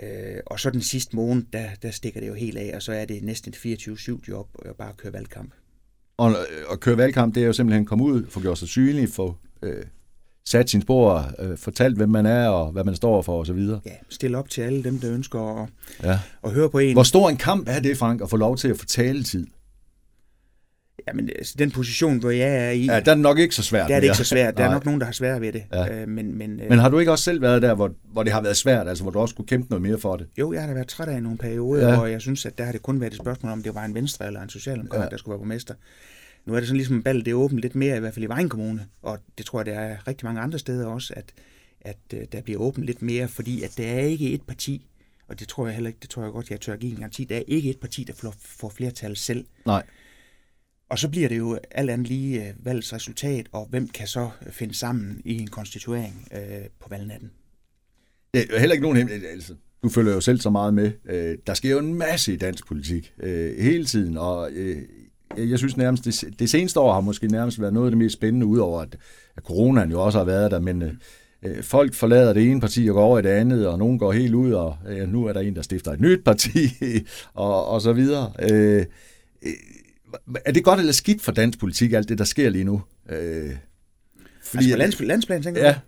[0.03, 2.93] Øh, og så den sidste måned, der, der stikker det jo helt af, og så
[2.93, 5.53] er det næsten et 24-7 job at bare køre valgkamp.
[6.17, 6.35] Og
[6.73, 9.37] at køre valgkamp, det er jo simpelthen at komme ud, få gjort sig synlig, få
[9.63, 9.83] øh,
[10.47, 13.59] sat sin spor, øh, fortalt, hvem man er og hvad man står for osv.
[13.59, 15.69] Ja, stille op til alle dem, der ønsker at,
[16.03, 16.19] Ja.
[16.45, 16.93] at høre på en.
[16.93, 19.47] Hvor stor en kamp er det, Frank, at få lov til at få taletid?
[21.09, 23.63] Jamen, altså, den position, hvor jeg er i, Ja, der er det nok ikke så
[23.63, 23.89] svært.
[23.89, 24.57] der er det ikke så svært.
[24.57, 24.75] Der er Nej.
[24.75, 25.63] nok nogen, der har svært ved det.
[25.73, 26.01] Ja.
[26.03, 28.33] Øh, men, men, øh, Men har du ikke også selv været der, hvor, hvor det
[28.33, 30.27] har været svært, altså hvor du også skulle kæmpe noget mere for det?
[30.39, 32.01] Jo, jeg har da været træt af i nogle perioder, Ja.
[32.01, 33.95] og jeg synes, at der har det kun været et spørgsmål om, det var en
[33.95, 35.09] venstre eller en socialdemokrat, Ja.
[35.09, 35.75] der skulle være borgmester.
[36.47, 38.29] Nu er det sådan ligesom, at det er åbent lidt mere, i hvert fald i
[38.29, 41.25] Vejen Kommune, og det tror jeg, der er rigtig mange andre steder også, at,
[41.81, 44.87] at øh, der bliver åbent lidt mere, fordi at der er ikke et parti,
[45.29, 47.25] og det tror jeg heller ikke, det tror jeg godt, jeg tør give en garanti,
[47.25, 49.45] der er ikke et parti, der får, får flertal selv.
[49.67, 49.83] Nej.
[50.95, 54.29] Og så bliver det jo alt andet lige øh, valgets resultat, og hvem kan så
[54.47, 56.41] øh, finde sammen i en konstituering øh,
[56.81, 57.31] på valgnatten.
[58.35, 59.29] Det er heller ikke nogen hemmelighed.
[59.29, 60.93] Altså, du følger jo selv så meget med.
[61.09, 64.83] Øh, der sker jo en masse i dansk politik øh, hele tiden, og øh,
[65.37, 68.13] jeg synes nærmest, det, det seneste år har måske nærmest været noget af det mest
[68.13, 68.97] spændende, udover at,
[69.37, 70.93] at coronaen jo også har været der, men øh,
[71.43, 74.13] øh folk forlader det ene parti og går over i det andet, og nogen går
[74.13, 76.69] helt ud, og øh, nu er der en, der stifter et nyt parti,
[77.35, 78.33] og, og så videre.
[78.51, 78.87] Øh,
[79.43, 79.53] øh,
[80.45, 82.83] er det godt eller skidt for dansk politik, alt det, der sker lige nu?
[83.11, 83.51] Øh,
[84.43, 85.73] Fordi, altså på lands, landsplan, tænker Ja.
[85.73, 85.79] du?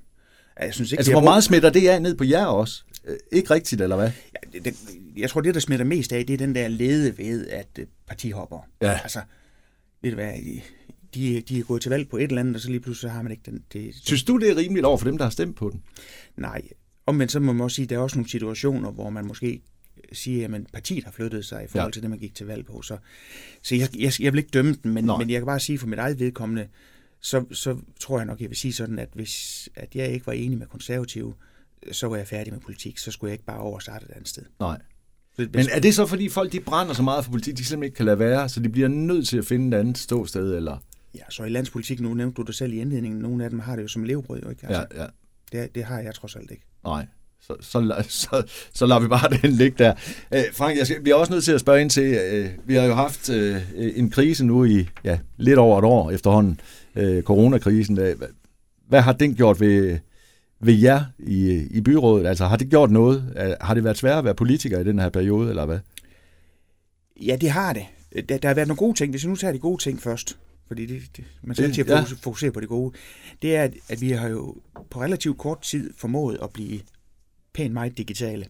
[0.60, 2.82] Ja, Jeg synes ikke, Altså, hvor meget smitter det af ned på jer også?
[3.06, 4.10] Øh, Ikke rigtigt, eller hvad?
[4.54, 4.74] Ja, det,
[5.16, 7.86] jeg tror, det, der smitter mest af, det er den der lede ved, at øh,
[8.06, 8.68] partihopper.
[8.82, 8.98] Ja.
[9.02, 9.20] Altså,
[10.02, 10.32] ved du hvad,
[11.14, 13.22] de, de er gået til valg på et eller andet, og så lige pludselig har
[13.22, 13.62] man ikke den...
[13.72, 15.82] Det, Synes du, det er rimeligt over for dem, der har stemt på den?
[16.36, 16.62] nej,
[17.06, 19.60] omvendt så må man også sige, at der er også nogle situationer, hvor man måske
[20.12, 21.92] siger, at partiet har flyttet sig i forhold Ja.
[21.92, 22.82] til det, man gik til valg på.
[22.82, 22.98] Så,
[23.62, 25.18] så jeg, jeg, jeg vil ikke dømme den, men, Nej.
[25.18, 26.68] men jeg kan bare sige for mit eget vedkommende,
[27.20, 30.32] så, så tror jeg nok, jeg vil sige sådan, at hvis at jeg ikke var
[30.32, 31.34] enig med konservative,
[31.92, 32.98] så var jeg færdig med politik.
[32.98, 34.42] Så skulle jeg ikke bare over starte et andet sted.
[34.60, 34.78] Nej.
[35.38, 37.96] Men er det så, fordi folk de brænder så meget for politik, de simpelthen ikke
[37.96, 40.78] kan lade være, så de bliver nødt til at finde et andet ståsted, eller?
[41.14, 43.76] Ja, så i landspolitik, nu nævnte du det selv i indledningen, nogle af dem har
[43.76, 44.66] det jo som levebrød, jo ikke?
[44.66, 45.08] Altså, Ja, ja.
[45.62, 46.62] det, det har jeg trods alt ikke.
[46.84, 47.06] Nej.
[47.46, 48.42] Så, så, så,
[48.74, 49.94] så lader vi bare den ligge der.
[50.34, 52.74] Øh, Frank, jeg skal, vi er også nødt til at spørge ind til, øh, vi
[52.74, 56.60] har jo haft øh, en krise nu i ja, lidt over et år efterhånden,
[56.96, 57.98] øh, coronakrisen.
[58.00, 58.16] Øh,
[58.88, 59.98] hvad, har den gjort ved,
[60.60, 62.26] ved jer i, i byrådet?
[62.26, 63.32] Altså har det gjort noget?
[63.36, 65.78] Øh, Har det været svært at være politiker i den her periode, eller hvad?
[67.20, 67.86] Ja, det har det.
[68.28, 69.10] Der, der har været nogle gode ting.
[69.10, 71.84] Hvis vi nu tager de gode ting først, fordi det, det, man skal Det- altid
[71.92, 71.98] ja.
[71.98, 72.94] fokusere, fokusere på det gode,
[73.42, 74.56] det er, at, at vi har jo
[74.90, 76.80] på relativt kort tid formået at blive
[77.56, 78.44] pænt meget digitale.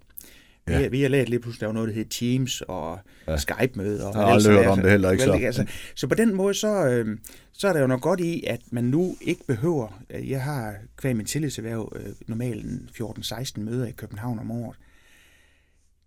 [0.66, 0.80] Vi, Ja.
[0.80, 0.88] ja.
[0.88, 3.32] vi har lært lige pludselig, der var noget, der hed Teams og Ja.
[3.32, 3.38] ja.
[3.38, 4.06] Skype-møder.
[4.06, 5.32] og Jeg har aldrig hørt om det heller ikke, så.
[5.32, 5.64] Altså,
[5.94, 7.18] så på den måde, så, øh,
[7.52, 10.02] så er der jo noget godt i, at man nu ikke behøver...
[10.10, 14.76] øh, Jeg har kvæg min tillidserhverv øh, normalt en 14-16 møder i København om året.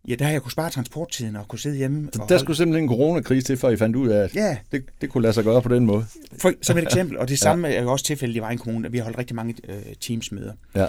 [0.07, 2.05] Ja, der har jeg kunne spare transporttiden og kunne sidde hjemme.
[2.05, 4.57] Så der holde- skulle simpelthen en coronakrise til, før I fandt ud af, at Ja,
[4.71, 6.05] det, det kunne lade sig gøre på den måde.
[6.41, 8.93] for, som et eksempel, og det samme er jo også tilfældet i Vejen Kommune, at
[8.93, 10.53] vi har holdt rigtig mange øh, Teams-møder.
[10.75, 10.87] Ja.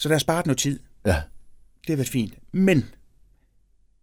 [0.00, 0.78] Så der er sparet noget tid.
[1.06, 1.16] Ja.
[1.80, 2.34] Det har været fint.
[2.52, 2.84] Men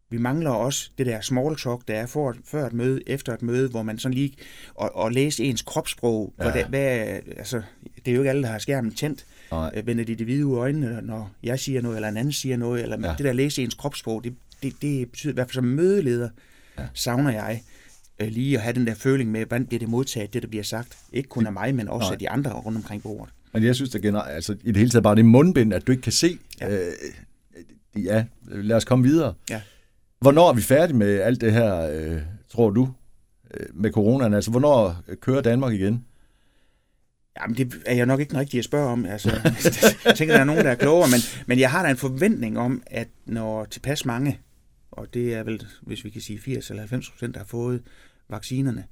[0.09, 3.41] vi mangler også det der small talk, der er for, før et møde, efter et
[3.41, 4.33] møde, hvor man sådan lige...
[4.75, 6.33] Og, og læse ens kropssprog.
[6.37, 6.43] Ja.
[6.43, 6.89] Hvordan, hvad,
[7.37, 7.61] altså,
[8.05, 9.25] det er jo ikke alle, der har skærmen tændt.
[9.51, 9.71] Nej.
[9.75, 12.83] Øh, Vender de det hvide øjnene, når jeg siger noget, eller en anden siger noget.
[12.83, 13.15] Eller Ja.
[13.17, 16.29] det der læse ens kropssprog, det, det, det betyder i hvert fald som mødeleder,
[16.79, 16.87] ja.
[16.93, 17.63] savner jeg
[18.19, 20.63] øh, lige at have den der føling med, hvordan bliver det modtaget, det der bliver
[20.63, 20.97] sagt.
[21.13, 22.13] Ikke kun af mig, men også Nej.
[22.13, 23.33] af de andre rundt omkring bordet.
[23.57, 25.91] Men jeg synes, det generelt, altså i det hele taget bare det mundbind, at du
[25.91, 26.37] ikke kan se.
[26.61, 26.77] Ja.
[26.77, 26.93] Øh,
[27.95, 29.33] ja, lad os komme videre.
[29.49, 29.61] Ja.
[30.19, 32.89] Hvornår er vi færdige med alt det her, øh, tror du,
[33.53, 34.33] øh, med coronaen?
[34.33, 36.05] Altså, hvornår kører Danmark igen?
[37.41, 39.05] Jamen, det er jeg nok ikke den rigtige at spørge om.
[39.05, 39.29] Altså,
[40.05, 42.59] jeg tænker, der er nogen, der er klogere, men, men jeg har da en forventning
[42.59, 44.39] om, at når tilpas mange,
[44.91, 47.81] og det er vel, hvis vi kan sige 80 eller 90 procent, der har fået
[48.29, 48.83] vaccinerne,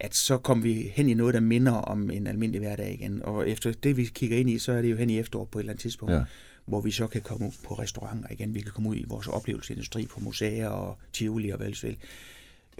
[0.00, 3.20] at så kommer vi hen i noget, der minder om en almindelig hverdag igen.
[3.24, 5.58] Og efter det, vi kigger ind i, så er det jo hen i efterår på
[5.58, 6.18] et eller andet tidspunkt, Ja.
[6.18, 6.24] ja.
[6.66, 8.54] hvor vi så kan komme ud på restauranter igen.
[8.54, 11.84] Vi kan komme ud i vores oplevelsesindustri på museer og tivoli og hvad ellers.
[11.84, 11.94] Øh,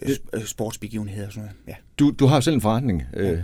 [0.05, 1.57] sp- Sportsbegivenheder og sådan noget.
[1.69, 1.75] Ja.
[1.99, 3.39] Du, du har selv en forretning, øh,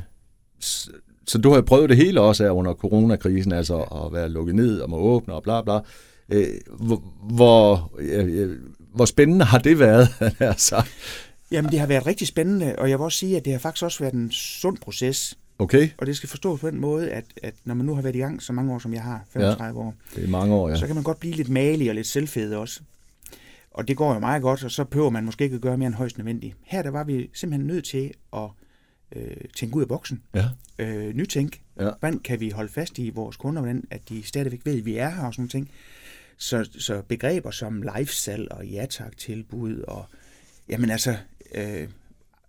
[0.64, 0.90] s-
[1.26, 4.54] så du har jo prøvet det hele også her under coronakrisen, altså at være lukket
[4.54, 5.80] ned og må åbne og bla bla.
[6.28, 6.46] Øh,
[6.80, 7.02] hvor,
[7.34, 8.56] hvor, øh,
[8.94, 10.88] hvor spændende har det været, han har sagt?
[11.54, 13.84] Jamen, det har været rigtig spændende, og jeg vil også sige, at det har faktisk
[13.84, 15.38] også været en sund proces.
[15.58, 15.88] Okay.
[15.98, 18.18] Og det skal forstås på den måde, at, at når man nu har været i
[18.18, 20.76] gang så mange år, som jeg har, 35 ja, år, det er mange år, ja.
[20.76, 22.80] så kan man godt blive lidt malig og lidt selvfed også.
[23.70, 25.86] Og det går jo meget godt, og så behøver man måske ikke at gøre mere
[25.86, 26.56] end højst nødvendigt.
[26.64, 28.48] Her der var vi simpelthen nødt til at
[29.16, 30.22] øh, tænke ud af boksen.
[30.34, 30.44] Ja.
[30.78, 31.60] Øh, nytænk.
[31.80, 31.90] Ja.
[32.00, 34.96] Hvordan kan vi holde fast i vores kunder, hvordan at de stadigvæk ved, at vi
[34.96, 35.70] er her og sådan nogle ting.
[36.36, 40.06] Så, så begreber som lifestyle og ja tak tilbud og
[40.68, 41.16] jamen altså
[41.54, 41.88] øh,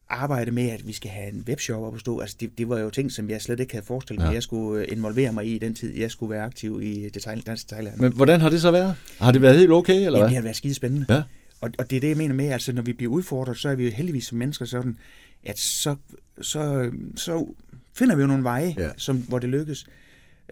[0.09, 2.79] arbejde med, at vi skal have en webshop op at stå, altså det, det var
[2.79, 4.33] jo ting, som jeg slet ikke havde forestillet mig, ja.
[4.33, 7.41] jeg skulle øh, involvere mig i i den tid, jeg skulle være aktiv i detail,
[7.45, 8.01] dansk detailhandel.
[8.01, 8.95] Men hvordan har det så været?
[9.19, 10.27] Har det været helt okay, eller Jamen, hvad?
[10.29, 11.05] det har været skide spændende.
[11.09, 11.21] Ja.
[11.61, 13.75] Og, og det er det, jeg mener med, altså når vi bliver udfordret, så er
[13.75, 14.97] vi jo heldigvis som mennesker sådan,
[15.43, 15.95] at så,
[16.41, 17.47] så, så
[17.93, 18.89] finder vi jo nogle veje, Ja.
[18.97, 19.85] som, hvor det lykkes.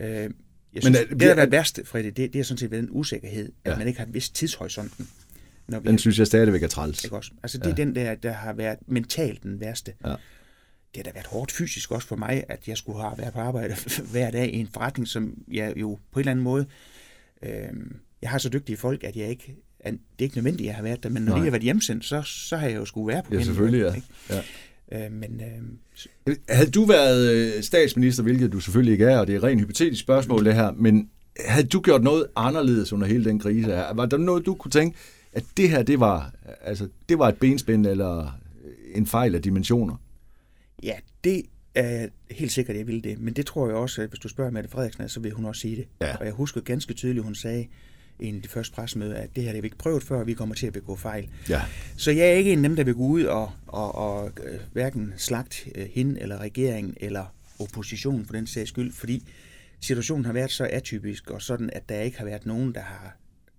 [0.02, 0.30] Øh, jeg
[0.74, 2.84] Men synes, er- det, der har været værst, Freddy, det, det er sådan set været
[2.84, 3.78] den usikkerhed, at Ja.
[3.78, 5.08] man ikke har vist tidshorisonten.
[5.68, 7.04] Når vi, Den synes jeg stadigvæk er træls.
[7.04, 7.32] ikke også?
[7.44, 9.94] Altså det er den der, der har været mentalt den værste.
[10.06, 10.10] Ja.
[10.10, 10.18] Det
[10.98, 13.76] har da været hårdt fysisk også for mig, at jeg skulle have været på arbejde
[14.12, 16.66] hver dag i en forretning, som jeg jo på en eller anden måde...
[17.44, 17.52] Øh,
[18.22, 19.56] jeg har så dygtige folk, at jeg ikke...
[19.80, 21.40] At det er ikke nødvendigt, at jeg har været der, men når Nej.
[21.40, 23.94] de har været hjemsendt, så, så har jeg jo skulle være på Ja, selvfølgelig, ja.
[23.94, 24.08] ikke?
[24.30, 25.06] ja.
[25.06, 25.42] Øh, men
[26.28, 29.44] øh, Havde du været øh, statsminister, hvilket du selvfølgelig ikke er, og det er et
[29.44, 33.66] rent hypotetisk spørgsmål det her, men havde du gjort noget anderledes under hele den krise
[33.68, 33.94] her?
[33.94, 34.98] Var der noget, du kunne tænke,
[35.34, 38.40] at det her, det var, altså, det var et benspænd eller
[38.96, 39.96] en fejl af dimensioner?
[40.84, 41.44] ja, det
[41.76, 43.20] er helt sikkert, jeg ville det.
[43.20, 45.62] Men det tror jeg også, at hvis du spørger Mette Frederiksen, så vil hun også
[45.62, 45.88] sige det.
[46.02, 46.18] Ja.
[46.18, 47.68] Og jeg husker ganske tydeligt, hun sagde
[48.20, 50.20] i en af de første pressemøder, at det her det har vi ikke prøvet før,
[50.20, 51.30] og vi kommer til at begå fejl.
[51.50, 51.62] Ja.
[51.98, 54.60] Så jeg er ikke en af dem, der vil gå ud og, og, og øh,
[54.72, 57.26] hverken slagt øh, hende eller regeringen eller
[57.60, 59.24] oppositionen for den sags skyld, fordi
[59.80, 63.18] situationen har været så atypisk og sådan, at der ikke har været nogen, der har,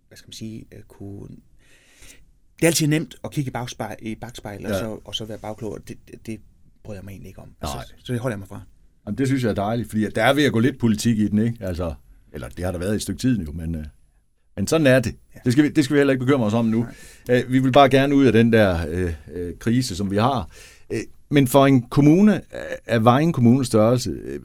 [0.08, 1.37] hvad skal man sige, øh, kunne...
[2.64, 4.68] Det er altid nemt at kigge i bagspejl, i bagspejl ja.
[4.68, 4.74] Ja.
[4.74, 6.38] og, så, og så være bagklog, og det, det, det
[6.85, 7.48] bryder jeg mig egentlig ikke om.
[7.62, 7.72] Nej.
[7.79, 8.61] Altså, så det holder jeg mig fra.
[9.07, 11.29] Jamen, det synes jeg er dejligt, fordi der er ved at gå lidt politik i
[11.29, 11.57] den, ikke?
[11.61, 11.94] Altså,
[12.33, 13.85] eller det har der været i et stykke tid nu, men, øh,
[14.57, 15.14] men sådan er det.
[15.44, 16.87] Det skal, vi, det skal vi heller ikke bekymre os om nu.
[17.31, 20.48] Øh, vi vil bare gerne ud af den der øh, øh, krise, som vi har.
[20.92, 20.98] Øh,
[21.31, 24.40] men for en kommune af- af Vejen Kommunes størrelse, øh,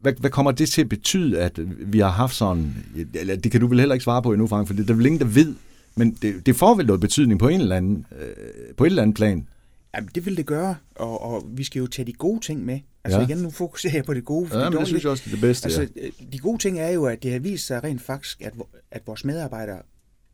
[0.00, 1.60] hvad, hvad kommer det til at betyde, at
[1.92, 2.74] vi har haft sådan...
[3.14, 5.06] Eller det kan du vel heller ikke svare på endnu, Frank, for det er vel
[5.06, 5.54] ingen, der ved.
[5.96, 9.02] Men det, det får vel noget betydning på en eller anden, øh, på et eller
[9.02, 9.48] andet plan.
[9.94, 12.80] Jamen, det vil det gøre, og, og vi skal jo tage de gode ting med.
[13.04, 13.26] Altså Ja.
[13.26, 14.48] igen, nu fokuserer jeg på det gode.
[14.52, 15.66] Ja, men det dårlige- synes jeg også, det er det bedste.
[15.66, 16.06] Altså, ja.
[16.06, 18.52] øh, de gode ting er jo, at det har vist sig rent faktisk, at,
[18.90, 19.78] at vores medarbejdere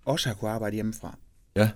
[0.05, 1.19] også har kunnet arbejde hjemmefra.
[1.57, 1.71] Ja.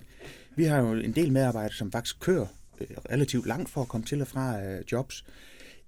[0.55, 2.45] Vi har jo en del medarbejdere, som faktisk kører
[2.81, 5.25] øh, relativt langt for at komme til og fra øh, jobs.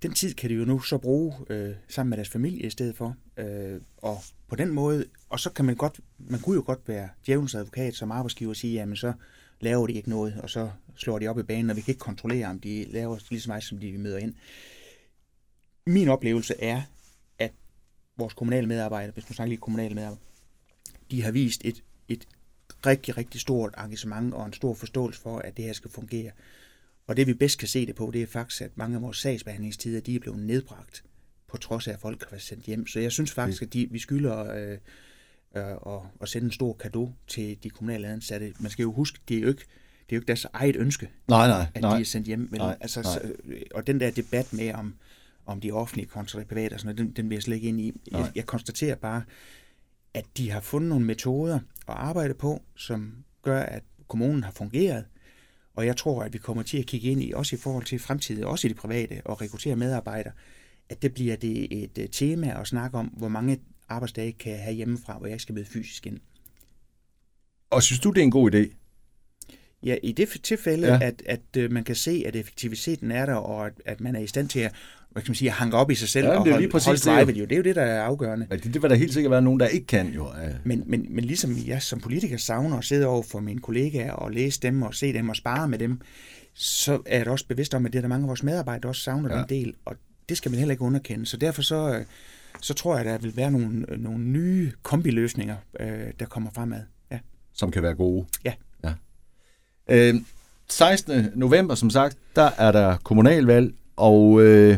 [0.01, 2.95] Den tid kan de jo nu så bruge øh, sammen med deres familie i stedet
[2.95, 3.15] for.
[3.38, 7.10] Øh, og på den måde, og så kan man godt, man kunne jo godt være
[7.25, 9.13] djævelens advokat som arbejdsgiver og sige, jamen så
[9.60, 11.99] laver de ikke noget, og så slår de op i banen, og vi kan ikke
[11.99, 14.36] kontrollere, om de laver lige så meget, som de møder ind.
[15.86, 16.81] Min oplevelse er,
[17.39, 17.51] at
[18.17, 20.23] vores kommunale medarbejdere, hvis man snakker lige kommunale medarbejdere,
[21.12, 22.27] de har vist et, et
[22.86, 26.31] rigtig, rigtig stort engagement og en stor forståelse for, at det her skal fungere.
[27.08, 29.17] Og det vi bedst kan se det på, det er faktisk, at mange af vores
[29.17, 31.04] sagsbehandlingstider, de er blevet nedbragt,
[31.48, 32.88] på trods af, at folk har været sendt hjem.
[32.88, 34.78] Så jeg synes faktisk, at de, vi skylder øh,
[35.56, 38.54] øh, at, at sende en stor gave til de kommunale ansatte.
[38.60, 39.62] Man skal jo huske, det er jo ikke,
[40.10, 41.96] det er jo ikke deres eget ønske, Nej, nej, at nej.
[41.96, 42.48] de er sendt hjem.
[42.52, 43.13] Men, Nej, altså, nej.
[43.13, 43.34] Så,
[43.74, 44.96] og den der debat med, om,
[45.46, 47.67] om de offentlige kontra de private, og sådan noget, den, den vil jeg slet ikke
[47.67, 48.02] ind i.
[48.12, 48.22] Nej.
[48.22, 49.24] Jeg, jeg konstaterer bare,
[50.13, 51.56] at de har fundet nogle metoder
[51.88, 55.06] at arbejde på, som gør, at kommunen har fungeret.
[55.78, 58.00] Og jeg tror, at vi kommer til at kigge ind i, også i forhold til
[58.00, 60.34] fremtiden, også i det private, og rekruttere medarbejdere,
[60.90, 63.60] at det bliver det et øh, tema at snakke om, hvor mange
[63.90, 66.20] arbejdsdage kan jeg have hjemmefra, hvor jeg ikke skal møde fysisk ind.
[67.70, 68.76] Og synes du, det er en god idé?
[69.84, 70.94] Ja, i det tilfælde, Ja.
[70.94, 71.08] ja.
[71.08, 74.20] at, at øh, man kan se, at effektiviteten er der, og at, at man er
[74.20, 74.76] i stand til at,
[75.17, 76.63] hvad kan man sige, at hanke op i sig selv Ja, og det er holde,
[76.63, 77.39] lige præcis holde drivet.
[77.39, 77.45] Jo.
[77.45, 78.47] Det er jo det, der er afgørende.
[78.51, 80.27] Ja, det, det vil der helt sikkert være nogen, der ikke kan jo.
[80.43, 80.49] Ja.
[80.63, 84.32] Men, men, men ligesom jeg som politiker savner at sidde over for mine kollegaer og
[84.32, 86.01] læse dem og se dem og spare med dem,
[86.53, 88.82] så er jeg da også bevidst om, at det er der mange af vores medarbejdere,
[88.82, 89.36] der også savner Ja.
[89.36, 89.41] ja.
[89.41, 89.95] den del, og
[90.30, 91.25] det skal man heller ikke underkende.
[91.25, 92.06] Så derfor så, øh,
[92.62, 96.49] så tror jeg, at der vil være nogle, øh, nogle nye kombiløsninger, øh, der kommer
[96.56, 96.82] fremad.
[97.12, 97.19] Ja.
[97.53, 98.25] som kan være gode.
[98.45, 98.53] Ja.
[98.84, 98.93] ja.
[99.89, 100.15] Øh,
[100.69, 101.32] 16.
[101.36, 104.77] november, som sagt, der er der kommunalvalg, og øh,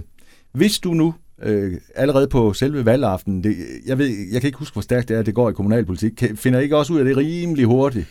[0.51, 4.73] hvis du nu øh, allerede på selve valgaften, det, jeg, ved, jeg kan ikke huske,
[4.73, 7.05] hvor stærkt det er, det går i kommunalpolitik, kan, finder I ikke også ud af
[7.05, 8.05] det rimelig hurtigt?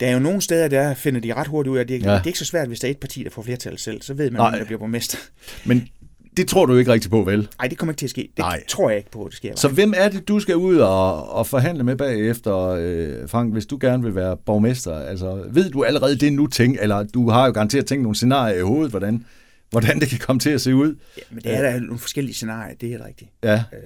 [0.00, 2.10] Der er jo nogle steder, der finder de ret hurtigt ud af, det, Ja.
[2.10, 2.14] ja.
[2.14, 4.02] det er ikke så svært, hvis der er et parti, der får flertal selv.
[4.02, 4.50] Så ved man, Nej.
[4.50, 5.18] hvem der bliver borgmester.
[5.68, 5.88] Men
[6.36, 7.48] det tror du ikke rigtig på, vel?
[7.58, 8.20] Nej, det kommer ikke til at ske.
[8.36, 8.62] Det Nej.
[8.68, 9.56] tror jeg ikke på, at det sker.
[9.56, 13.66] Så hvem er det, du skal ud og, og forhandle med bagefter, øh, Frank, hvis
[13.66, 14.94] du gerne vil være borgmester?
[14.98, 18.58] Altså, ved du allerede det nu tænk, eller du har jo garanteret tænkt nogle scenarier
[18.58, 19.24] i hovedet, hvordan,
[19.70, 20.98] hvordan det kan komme til at se ud?
[21.16, 23.30] Ja, men det er der nogle forskellige scenarier, det er rigtigt.
[23.42, 23.64] Ja.
[23.72, 23.80] Øh,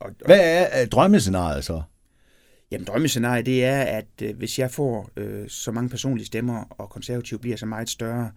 [0.00, 1.82] og, og, Hvad er øh, drømmescenariet så?
[2.70, 6.90] Jamen drømmescenariet, det er, at øh, hvis jeg får øh, så mange personlige stemmer, og
[6.90, 8.30] konservativ bliver så meget større,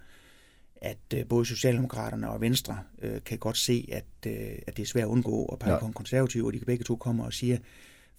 [0.81, 4.33] at øh, både Socialdemokraterne og Venstre øh, kan godt se, at, øh,
[4.67, 5.79] at det er svært at undgå at pege Ja.
[5.79, 7.59] på en konservativ, og de begge to komme og sige,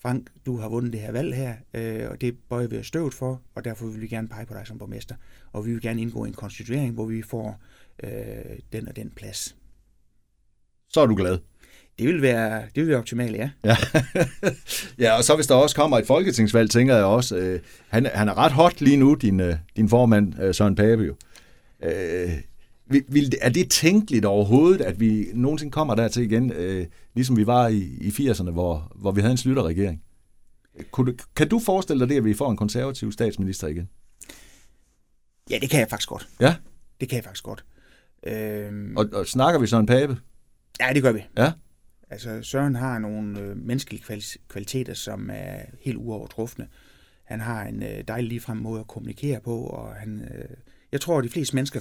[0.02, 3.14] Frank, du har vundet det her valg her, øh, og det bøjer vi os støvet
[3.14, 5.14] for, og derfor vil vi gerne pege på dig som borgmester.
[5.52, 7.60] Og vi vil gerne indgå i en konstituering, hvor vi får
[8.04, 8.10] øh,
[8.72, 9.56] den og den plads.
[10.88, 11.38] Så er du glad.
[11.98, 13.50] Det vil være, det vil være optimalt, ja.
[13.64, 13.76] Ja.
[15.04, 18.28] ja, og så hvis der også kommer et folketingsvalg, tænker jeg også, øh, han, han
[18.28, 21.14] er ret hot lige nu, din, øh, din formand, øh, Søren Pape jo.
[21.82, 22.30] Øh,
[22.86, 27.68] vil, er det tænkeligt overhovedet, at vi nogensinde kommer dertil igen, øh, ligesom vi var
[27.68, 30.02] i, i 80'erne, hvor, hvor vi havde en slutterregering?
[30.90, 33.88] Kunne, kan du forestille dig det, at vi får en konservativ statsminister igen?
[35.50, 36.28] Ja, det kan jeg faktisk godt.
[36.40, 36.54] Ja,
[37.00, 37.64] Det kan jeg faktisk godt.
[38.26, 40.16] Øhm, og, og snakker vi Søren Pape?
[40.80, 41.24] ja, det gør vi.
[41.36, 41.52] Ja.
[42.10, 46.68] Altså, Søren har nogle øh, menneskelige kvali- kvaliteter, som er helt uovertrufne.
[47.24, 50.56] Han har en øh, dejlig ligefrem måde at kommunikere på, og han, øh,
[50.92, 51.80] jeg tror, at de fleste mennesker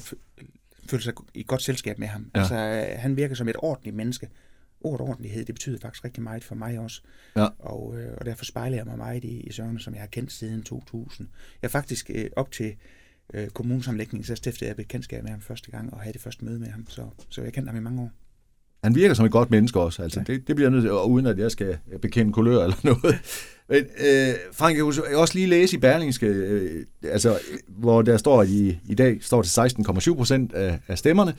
[0.90, 2.32] føler sig i godt selskab med ham.
[2.36, 2.40] Ja.
[2.40, 4.30] Altså, øh, han virker som et ordentligt menneske.
[4.82, 7.02] Ordet ordentlighed, det betyder faktisk rigtig meget for mig også.
[7.36, 7.48] Ja.
[7.60, 10.32] Og, øh, og derfor spejler jeg mig meget i, i Søren, som jeg har kendt
[10.32, 11.28] siden 2000.
[11.62, 12.76] Jeg er faktisk øh, op til
[13.34, 16.60] øh, kommunesamlægningen, så stiftede jeg bekendtskab med ham første gang, og havde det første møde
[16.60, 16.86] med ham.
[16.90, 18.12] Så, så jeg kendte ham i mange år.
[18.84, 20.20] Han virker som et godt menneske også, altså.
[20.28, 20.34] Ja.
[20.34, 23.20] Det, det bliver nødt til, og uden at jeg skal bekende kulør eller noget.
[23.70, 28.42] Men øh, Frank, jeg kunne også lige læse i Berlingske, øh, altså, hvor der står,
[28.42, 31.34] at i, i dag står til 16,7 procent af, af stemmerne.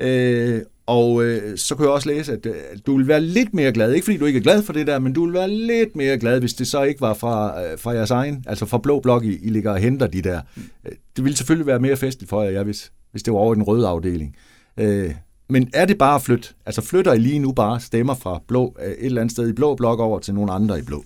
[0.00, 2.54] Øh, og øh, så kunne jeg også læse, at, øh,
[2.86, 4.98] du vil være lidt mere glad, ikke fordi du ikke er glad for det der,
[4.98, 7.90] men du vil være lidt mere glad, hvis det så ikke var fra, øh, fra
[7.90, 10.40] jeres egen, altså fra Blå Blok, I, I ligger og henter de der.
[10.86, 13.54] Øh, Det ville selvfølgelig være mere festligt for jer, ja, hvis, hvis det var over
[13.54, 14.36] i den røde afdeling.
[14.76, 15.14] Øh,
[15.48, 16.48] men er det bare at flytte?
[16.66, 19.52] Altså flytter I lige nu bare stemmer fra blå, øh, et eller andet sted i
[19.52, 21.04] blå blok over til nogle andre i blå?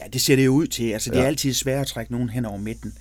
[0.00, 0.90] Ja, det ser det jo ud til.
[0.90, 1.26] Altså, det er Ja.
[1.28, 2.92] altid svært at trække nogen hen over midten.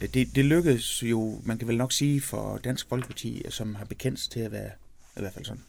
[0.00, 3.84] Øh, Det, det lykkedes jo, man kan vel nok sige, for Dansk Folkeparti, som har
[3.84, 4.70] bekendt til at være,
[5.16, 5.62] i hvert fald sådan,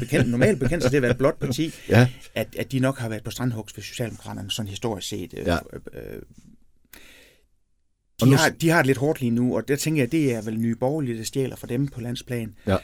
[0.00, 2.08] bekendt, normalt bekendt til at være et blåt parti, Ja.
[2.34, 5.34] at, at de nok har været på strandhugs ved Socialdemokraterne, sådan historisk set.
[5.36, 5.58] Øh, Ja.
[5.92, 6.22] øh,
[8.20, 10.34] de, nu- har, de har det lidt hårdt lige nu, og der tænker jeg, det
[10.34, 12.54] er vel nye borgerlige, der stjæler for dem på landsplan.
[12.66, 12.76] Ja.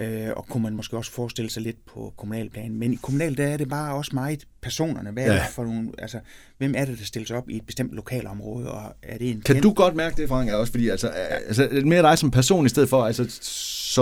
[0.00, 2.74] Øh, og kunne man måske også forestille sig lidt på kommunalplan.
[2.74, 5.10] Men i kommunal, der er det bare også meget personerne.
[5.10, 5.38] Hvad er Ja.
[5.38, 6.18] det for nogle, altså,
[6.58, 9.56] hvem er det, der stilles op i et bestemt lokalområde, og er det en Kan
[9.56, 10.72] kendt- du godt mærke det, Frank, også?
[10.72, 13.26] Fordi altså, altså, mere dig som person i stedet for, altså,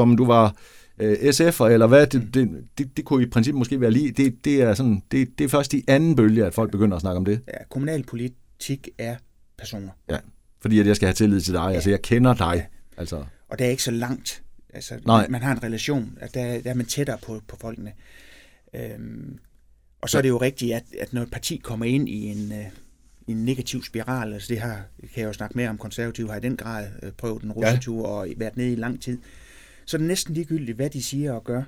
[0.01, 0.57] som du var
[0.99, 4.45] øh, SF'er, eller hvad, det, det, det, det kunne i princippet måske være lige, det,
[4.45, 7.17] det, er sådan, det, det er først i anden bølge, at folk begynder at snakke
[7.17, 7.41] om det.
[7.49, 9.17] Ja, kommunalpolitik er
[9.59, 9.89] personer.
[10.11, 10.17] Ja.
[10.61, 12.67] Fordi at jeg skal have tillid til dig, altså jeg kender dig.
[12.97, 14.43] Altså, Og det er ikke så langt.
[14.75, 15.29] Altså, Nej.
[15.29, 17.93] man har en relation, at der, der er man tættere på, på folkene.
[18.75, 19.39] Øhm,
[20.01, 22.53] og så er det jo rigtigt, at, at når et parti kommer ind i en,
[22.53, 22.67] øh,
[23.27, 24.63] i en negativ spiral, altså det
[25.01, 27.53] det kan jeg jo snakke mere om, konservative har i den grad øh, prøvet den
[27.53, 29.19] russetur og været nede i lang tid,
[29.87, 31.63] så er det næsten ligegyldigt, hvad de siger og gør,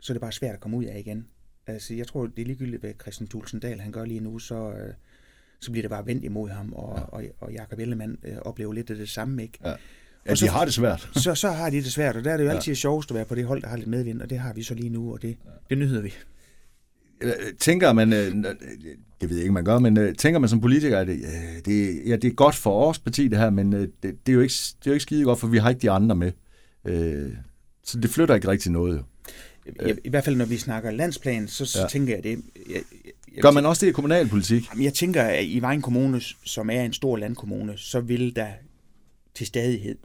[0.00, 1.26] så er det bare svært at komme ud af igen.
[1.66, 4.72] Altså, jeg tror, det er ligegyldigt, hvad Christian Thulsen Dahl han gør lige nu, så,
[4.72, 4.94] øh,
[5.60, 7.04] så bliver det bare vendt imod ham, og, ja.
[7.04, 9.58] og, og Jakob Ellemann øh, oplever lidt af det samme, ikke?
[9.64, 9.74] Ja.
[10.26, 11.08] Ja, så- de har det svært.
[11.16, 13.24] så, så har de det svært, og der er det jo altid sjovest at være
[13.24, 15.22] på det hold, der har lidt medvind, og det har vi så lige nu, og
[15.22, 15.36] det,
[15.70, 16.12] det nyder vi.
[17.60, 18.32] Tænker man, øh,
[19.20, 21.64] det ved jeg ikke, man gør, men øh, tænker man som politiker, at det, øh,
[21.64, 24.40] det, ja, det er godt for vores parti det her, men det, det, er jo
[24.40, 26.32] ikke, det er jo ikke skide godt, for vi har ikke de andre med.
[27.84, 29.04] Så det flytter ikke rigtig noget.
[29.82, 29.86] Jo.
[29.88, 31.82] I, I hvert fald, når vi snakker landsplan, så, så Ja.
[31.82, 31.88] ja.
[31.88, 32.30] tænker jeg det.
[32.70, 32.82] Jeg,
[33.34, 34.68] jeg, Gør man også det i kommunalpolitik?
[34.72, 38.46] Jamen, jeg tænker, at i Vejen Kommune, som er en stor landkommune, så vil der
[39.34, 39.96] til stadighed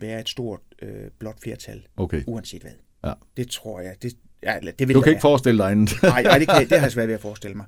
[0.00, 2.22] være et stort øh, blåt flertal, Okay.
[2.26, 2.72] uanset hvad.
[3.04, 3.12] Ja.
[3.36, 3.94] Det tror jeg.
[4.02, 5.20] Det, ja, det vil Du kan ikke være.
[5.20, 5.94] forestille dig andet.
[6.02, 7.66] Nej, nej det, kan, det har jeg svært ved at forestille mig.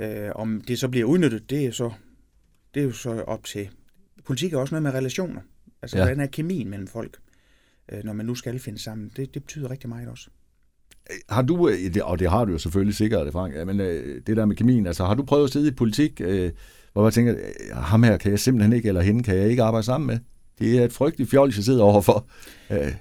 [0.00, 1.90] Øh, om det så bliver udnyttet, det er, så,
[2.74, 3.68] det er jo så op til...
[4.24, 5.40] Politik er også noget med relationer.
[5.82, 6.04] Altså, Ja.
[6.04, 7.18] hvordan er kemien mellem folk,
[7.92, 9.10] øh, når man nu skal finde sammen?
[9.16, 10.28] Det, det betyder rigtig meget også.
[11.28, 14.44] Har du, øh, og det har du jo selvfølgelig sikkert, Frank, men øh, det der
[14.44, 16.52] med kemien, altså har du prøvet at sidde i politik, øh,
[16.92, 17.34] hvor jeg tænker,
[17.74, 20.18] ham her kan jeg simpelthen ikke, eller hende kan jeg ikke arbejde sammen med?
[20.58, 22.26] Det er et frygteligt fjol, jeg sidder overfor.
[22.70, 22.94] Øh,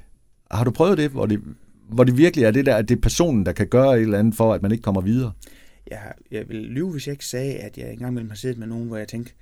[0.51, 1.41] har du prøvet det, hvor det,
[1.89, 4.20] hvor det virkelig er det der, at det er personen, der kan gøre et eller
[4.20, 5.32] andet for, at man ikke kommer videre?
[5.91, 8.68] Jeg, jeg vil lyve, hvis jeg ikke sagde, at jeg engang imellem har siddet med
[8.68, 9.34] nogen, hvor jeg tænkte,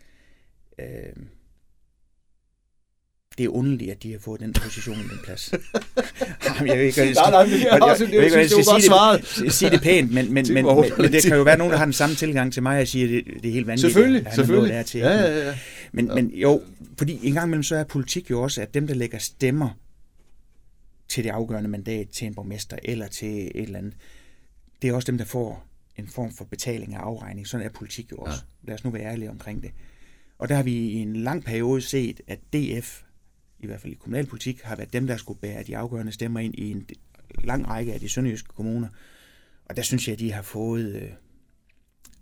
[0.80, 1.24] øh,
[3.42, 5.54] det er underligt, at de har fået den position den plads.
[6.46, 9.52] Jamen, jeg ved ikke, nej, nej, det er også, jeg, jeg, godt svaret.
[9.54, 11.86] Sige det pænt, men, men, men, men, men, det kan jo være nogen, der har
[11.86, 13.94] den samme tilgang til mig, og siger, at det, det er helt vanvittigt.
[13.94, 14.74] Selvfølgelig, selvfølgelig.
[14.74, 15.00] Der til.
[15.00, 15.54] Ja, ja, ja.
[15.92, 16.62] Men, men jo,
[16.98, 19.70] fordi en gang imellem så er politik jo også, at dem, der lægger stemmer
[21.10, 23.94] til det afgørende mandat til en borgmester eller til et eller andet,
[24.82, 25.66] det er også dem, der får
[25.98, 27.48] en form for betaling og afregning.
[27.48, 28.40] Sådan er politik jo også.
[28.64, 28.68] Ja.
[28.68, 29.72] Lad os nu være ærlige omkring det.
[30.42, 33.02] Og der har vi i en lang periode set, at DF,
[33.64, 36.56] i hvert fald i kommunalpolitik, har været dem, der skulle bære de afgørende stemmer ind
[36.56, 36.86] i en
[37.44, 38.88] lang række af de sønderjyske kommuner.
[39.66, 41.10] Og der synes jeg, at de har fået øh,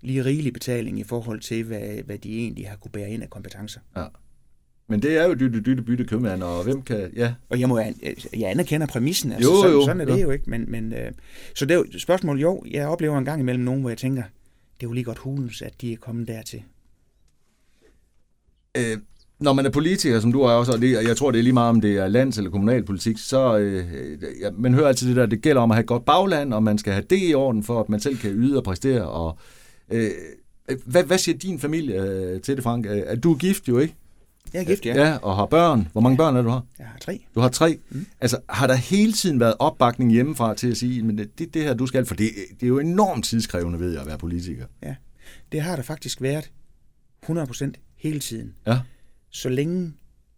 [0.02, 3.30] lige rigelig betaling i forhold til, hvad, hvad de egentlig har kunne bære ind af
[3.30, 3.80] kompetencer.
[3.96, 4.06] Ja.
[4.88, 7.12] Men det er jo dytte, dytte, bytte købmand, og hvem kan...
[7.16, 7.34] Ja.
[7.50, 10.50] Og jeg, må, jeg anerkender præmissen, altså, jo, sådan, jo, sådan er det jo, ikke.
[10.50, 11.12] Men, men, øh,
[11.56, 14.24] så det er jo spørgsmål, jo, jeg oplever en gang imellem nogen, hvor jeg tænker,
[14.80, 16.64] det er jo lige godt hulens, at de er kommet dertil.
[18.78, 18.98] Øh,
[19.40, 21.54] når man er politiker, som du er også, og det, jeg tror, det er lige
[21.54, 23.84] meget, om det er lands- eller kommunalpolitik, så øh,
[24.42, 26.64] ja, man hører altid det der, det gælder om at have et godt bagland, og
[26.64, 29.10] man skal have det i orden, for at man selv kan yde og præstere.
[29.10, 29.38] Og,
[29.92, 30.10] øh,
[30.86, 32.86] hvad, hvad siger din familie øh, til det, Frank?
[32.90, 33.96] Er du er gift jo, ikke?
[34.54, 35.08] Jeg er gift, ja.
[35.08, 35.88] Ja, og har børn.
[35.92, 36.66] Hvor mange børn er du har?
[36.80, 37.20] Jeg har tre.
[37.36, 37.80] Du har tre.
[37.90, 38.06] Mm.
[38.22, 41.74] Altså, har der hele tiden været opbakning hjemmefra til at sige, men det det her,
[41.74, 42.30] du skal, for det,
[42.60, 44.66] det er jo enormt tidskrævende ved at være politiker.
[44.84, 44.96] Ja,
[45.52, 46.52] det har der faktisk været
[47.26, 48.54] 100% hele tiden.
[48.68, 48.80] Ja.
[49.30, 49.94] Så længe,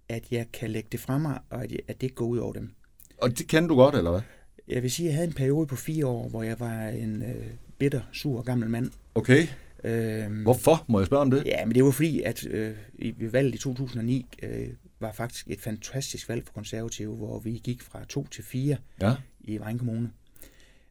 [0.10, 2.38] at jeg kan lægge det fra mig, og at, jeg, at det ikke går ud
[2.38, 2.72] over dem.
[3.18, 4.22] Og det kan du godt, eller hvad?
[4.68, 7.22] Jeg vil sige, at jeg havde en periode på fire år, hvor jeg var en
[7.22, 8.92] øh, bitter, sur gammel mand.
[9.16, 9.48] Okay.
[9.84, 10.86] Øhm, Hvorfor?
[10.88, 11.46] Må jeg spørge om det?
[11.46, 12.76] Ja, men det var fordi, at øh,
[13.18, 14.68] ved valget i 2009 øh,
[15.00, 19.16] var faktisk et fantastisk valg for konservative, hvor vi gik fra 2 til 4 ja.
[19.39, 20.12] i Vejen Kommune.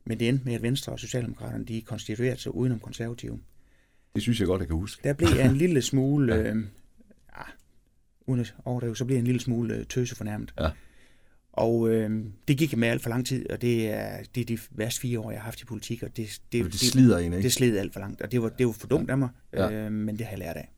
[0.05, 3.41] Men det endte med, at Venstre og Socialdemokraterne de konstituerede sig udenom konservative.
[4.15, 5.03] Det synes jeg godt, jeg kan huske.
[5.05, 6.43] Der blev jeg en lille smule, ja.
[6.43, 6.57] øh,
[8.31, 10.55] uden at overdrive, så blev jeg en lille smule øh, tøse fornærmet.
[10.61, 10.71] Ja.
[11.53, 14.59] Og øh, det gik med alt for lang tid, og det er, det er de
[14.71, 17.33] værste fire år, jeg har haft i politik, og det, det, det, det slider en,
[17.33, 17.43] ikke?
[17.43, 19.73] Det slider alt for langt, og det var, det var for dumt af mig, ja.
[19.73, 20.73] øh, men det har jeg lært af.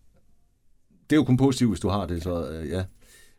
[1.10, 2.84] Det er jo kun positivt, hvis du har det, så øh, ja.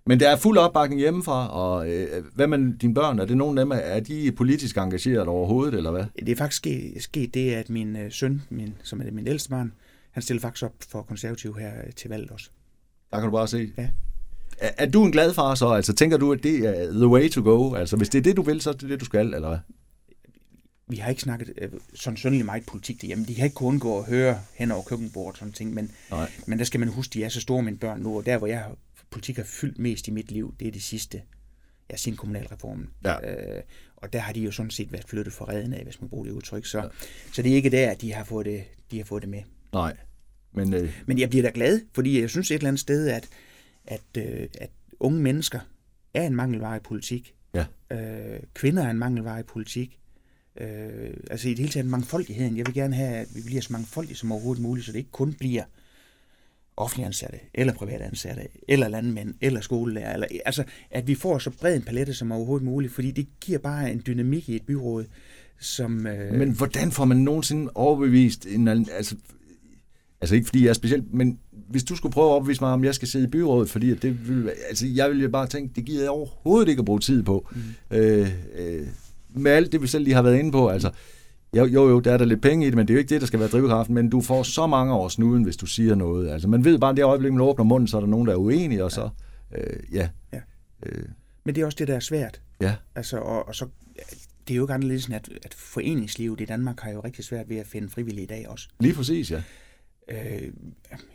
[0.05, 3.19] Men der er fuld opbakning hjemmefra, og øh, hvad med dine børn?
[3.19, 6.05] Er det nogen af dem, er de politisk engageret overhovedet, eller hvad?
[6.19, 9.49] Det er faktisk sket, sket det, at min øh, søn, min, som er min ældste
[9.49, 9.73] barn,
[10.11, 12.49] han stiller faktisk op for konservativ her til valget også.
[13.13, 13.71] Der kan du bare se.
[13.77, 13.89] Ja.
[14.57, 15.67] Er, er du en glad far så?
[15.67, 17.75] Altså tænker du, at det er the way to go?
[17.75, 19.57] Altså hvis det er det, du vil, så er det det, du skal, eller hvad?
[20.87, 23.25] Vi har ikke snakket øh, sådan søndelig meget politik derhjemme.
[23.25, 26.31] De kan ikke kun gå og høre hen over køkkenbordet og sådan ting, men, Nej.
[26.47, 28.47] men der skal man huske, de er så store, mine børn nu, og der, hvor
[28.47, 28.65] jeg
[29.09, 31.21] politik har fyldt mest i mit liv, det er det sidste,
[31.91, 32.89] ja, siden kommunalreformen.
[33.03, 33.31] Ja.
[33.31, 33.61] Øh,
[33.97, 36.25] og der har de jo sådan set været flyttet for redden af, hvis man bruger
[36.25, 36.65] det udtryk.
[36.65, 36.87] Så, ja.
[37.33, 39.41] så det er ikke der, at de har fået det, de har fået det med.
[39.73, 39.97] Nej.
[40.53, 41.01] Men, øh...
[41.05, 43.29] Men jeg bliver da glad, fordi jeg synes et eller andet sted, at,
[43.85, 45.59] at, øh, at unge mennesker
[46.13, 47.33] er en mangelvare i politik.
[47.53, 47.65] Ja.
[47.91, 49.99] Øh, kvinder er en mangelvare i politik.
[50.61, 52.57] Øh, altså i det hele taget mangfoldigheden.
[52.57, 55.11] Jeg vil gerne have, at vi bliver så mangfoldige som overhovedet muligt, så det ikke
[55.11, 55.63] kun bliver
[56.77, 60.13] offentlige ansatte, eller private ansatte, eller landmænd, eller skolelærer.
[60.13, 63.59] Eller, altså, at vi får så bred en palette som overhovedet muligt, fordi det giver
[63.59, 65.05] bare en dynamik i et byråd,
[65.59, 66.07] som...
[66.07, 66.33] Øh...
[66.33, 68.67] Men hvordan får man nogensinde overbevist en...
[68.67, 69.15] Altså,
[70.23, 72.83] altså ikke fordi jeg er specielt, men hvis du skulle prøve at overbevise mig, om
[72.83, 75.85] jeg skal sidde i byrådet, fordi at det vil, altså jeg ville bare tænke, det
[75.85, 77.47] giver jeg overhovedet ikke at bruge tid på.
[77.51, 77.97] Mm.
[77.97, 78.87] Øh, øh,
[79.29, 80.91] med alt det, vi selv lige har været inde på, altså,
[81.57, 83.09] jo, jo, jo, der er der lidt penge i det, men det er jo ikke
[83.09, 85.95] det, der skal være drivkraften, men du får så mange år snuden, hvis du siger
[85.95, 86.29] noget.
[86.29, 88.33] Altså, man ved bare, at det øjeblik, man åbner munden, så er der nogen, der
[88.33, 89.09] er uenige, og så,
[89.57, 90.09] øh, ja.
[90.33, 90.39] ja.
[90.85, 91.05] Øh.
[91.45, 92.41] Men det er også det, der er svært.
[92.61, 92.75] Ja.
[92.95, 93.65] Altså, og, og så,
[94.47, 97.57] det er jo ikke anderledes, at, at foreningslivet i Danmark har jo rigtig svært ved
[97.57, 98.67] at finde frivillige i dag også.
[98.79, 99.41] Lige præcis, ja.
[100.07, 100.51] Øh,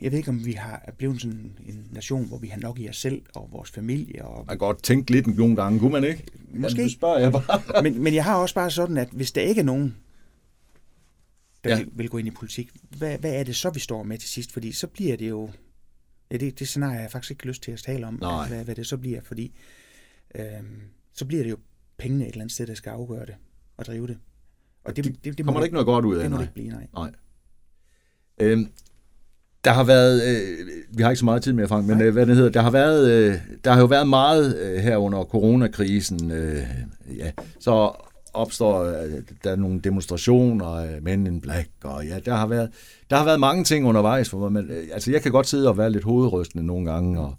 [0.01, 2.89] jeg ved ikke, om vi har blevet sådan en nation, hvor vi har nok i
[2.89, 4.25] os selv og vores familie.
[4.25, 4.37] Og...
[4.37, 6.25] Man kan godt tænke lidt nogle gange, kunne man ikke?
[6.51, 6.79] Måske.
[6.79, 7.83] Jamen, spørger jeg bare.
[7.83, 9.97] men, men jeg har også bare sådan, at hvis der ikke er nogen,
[11.65, 11.77] der ja.
[11.77, 14.29] vil, vil gå ind i politik, hvad, hvad er det så, vi står med til
[14.29, 14.53] sidst?
[14.53, 15.51] Fordi så bliver det jo...
[16.31, 18.49] Ja, det, det scenarie har jeg faktisk ikke lyst til at tale om, Nej.
[18.49, 19.53] Hvad, hvad det så bliver, fordi
[20.35, 20.43] øh,
[21.13, 21.57] så bliver det jo
[21.97, 23.35] pengene et eller andet sted, der skal afgøre det
[23.77, 24.19] og drive det.
[24.85, 26.43] Og det, det, det, det kommer der ikke noget godt ud af, det må det
[26.43, 26.87] ikke blive, nej.
[26.95, 27.11] nej.
[28.41, 28.69] Øhm,
[29.65, 32.27] der har været, øh, vi har ikke så meget tid mere, Frank, men øh, hvad
[32.27, 33.35] det hedder, der har været, øh,
[33.65, 36.63] der har jo været meget øh, her under coronakrisen, øh,
[37.19, 37.31] ja,
[37.61, 37.93] så
[38.35, 39.13] opstår øh,
[39.45, 42.71] der nogle demonstrationer, øh, Men in Black, og ja, der har været,
[43.11, 45.79] der har været mange ting undervejs, for man, øh, altså jeg kan godt sidde og
[45.79, 47.35] være lidt hovedrystende nogle gange, og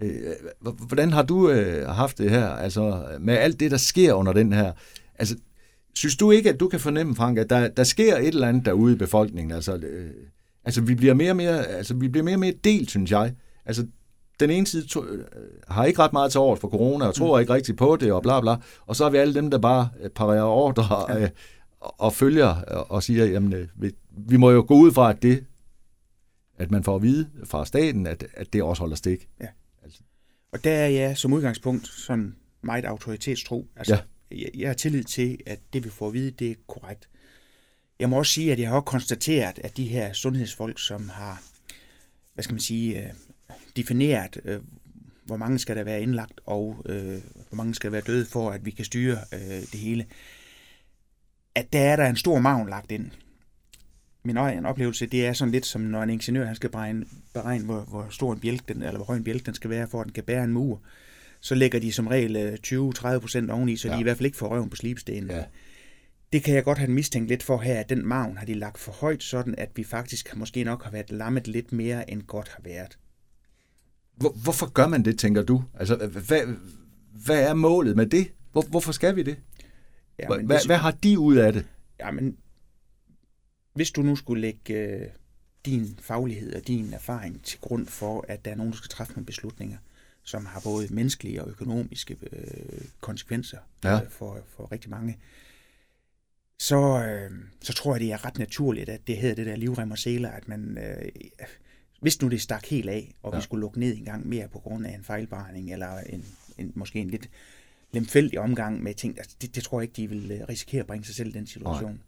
[0.00, 0.16] øh,
[0.60, 4.52] hvordan har du øh, haft det her, altså med alt det, der sker under den
[4.52, 4.72] her,
[5.18, 5.36] altså
[5.94, 8.66] synes du ikke, at du kan fornemme, Frank, at der, der sker et eller andet
[8.66, 10.10] derude i befolkningen, altså øh,
[10.64, 13.34] Altså, vi bliver mere og mere, altså, vi bliver mere og mere delt, synes jeg.
[13.64, 13.86] Altså,
[14.40, 15.24] den ene side to, øh,
[15.68, 17.40] har ikke ret meget til året for corona, og tror mm.
[17.40, 18.56] ikke rigtig på det, og bla bla.
[18.86, 21.22] Og så har vi alle dem, der bare øh, parerer ordre ja.
[21.22, 21.28] øh,
[21.80, 25.44] og følger og siger, jamen, øh, vi, vi må jo gå ud fra, at det,
[26.58, 29.28] at man får at vide fra staten, at, at det også holder stik.
[29.40, 29.46] Ja.
[29.82, 30.00] Altså.
[30.52, 33.66] Og der er jeg som udgangspunkt sådan meget autoritetstro.
[33.76, 34.36] Altså, ja.
[34.36, 37.08] jeg, jeg har tillid til, at det vi får at vide, det er korrekt.
[37.98, 41.42] Jeg må også sige, at jeg har også konstateret, at de her sundhedsfolk, som har,
[42.34, 43.10] hvad skal man sige, øh,
[43.76, 44.60] defineret, øh,
[45.24, 47.18] hvor mange skal der være indlagt, og øh,
[47.48, 50.06] hvor mange skal være døde for, at vi kan styre øh, det hele,
[51.54, 53.10] at der er der en stor maven lagt ind.
[54.24, 57.64] Min egen oplevelse, det er sådan lidt som når en ingeniør han skal beregne, beregne
[57.64, 60.00] hvor, hvor stor en bjælk, den, eller hvor høj en bjælk den skal være, for
[60.00, 60.80] at den kan bære en mur.
[61.40, 63.94] Så lægger de som regel 20-30 procent oveni, så ja.
[63.94, 65.30] de i hvert fald ikke får røven på slibstenen.
[65.30, 65.44] Ja.
[66.34, 68.78] Det kan jeg godt have mistænkt lidt for her, at den maven har de lagt
[68.78, 72.48] for højt, sådan at vi faktisk måske nok har været lammet lidt mere, end godt
[72.48, 72.98] har været.
[74.16, 75.64] Hvor, hvorfor gør man det, tænker du?
[75.74, 76.40] Altså, hvad,
[77.24, 78.32] hvad er målet med det?
[78.52, 79.36] Hvor, hvorfor skal vi det?
[80.18, 81.66] Ja, men hvad, hvis, hvad har de ud af det?
[82.00, 82.36] Ja, men
[83.74, 85.08] hvis du nu skulle lægge øh,
[85.66, 89.12] din faglighed og din erfaring til grund for, at der er nogen, der skal træffe
[89.12, 89.78] nogle beslutninger,
[90.22, 94.00] som har både menneskelige og økonomiske øh, konsekvenser ja.
[94.00, 95.18] øh, for, for rigtig mange,
[96.58, 97.30] så, øh,
[97.60, 100.30] så tror jeg, det er ret naturligt, at det hedder det der livrem og seler,
[100.30, 101.10] at man, øh,
[102.00, 103.38] hvis nu det stak helt af, og ja.
[103.38, 106.24] vi skulle lukke ned en gang mere på grund af en fejlberegning, eller en,
[106.58, 107.30] en, måske en lidt
[107.92, 110.86] lemfældig omgang med ting, altså det, det tror jeg ikke, de vil øh, risikere at
[110.86, 111.90] bringe sig selv i den situation.
[111.90, 111.98] Nej.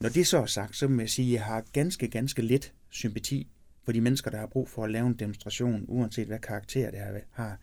[0.00, 2.72] Når det så er sagt, så må jeg sige, at jeg har ganske, ganske lidt
[2.90, 3.48] sympati
[3.84, 7.00] for de mennesker, der har brug for at lave en demonstration, uanset hvad karakter det
[7.30, 7.58] har,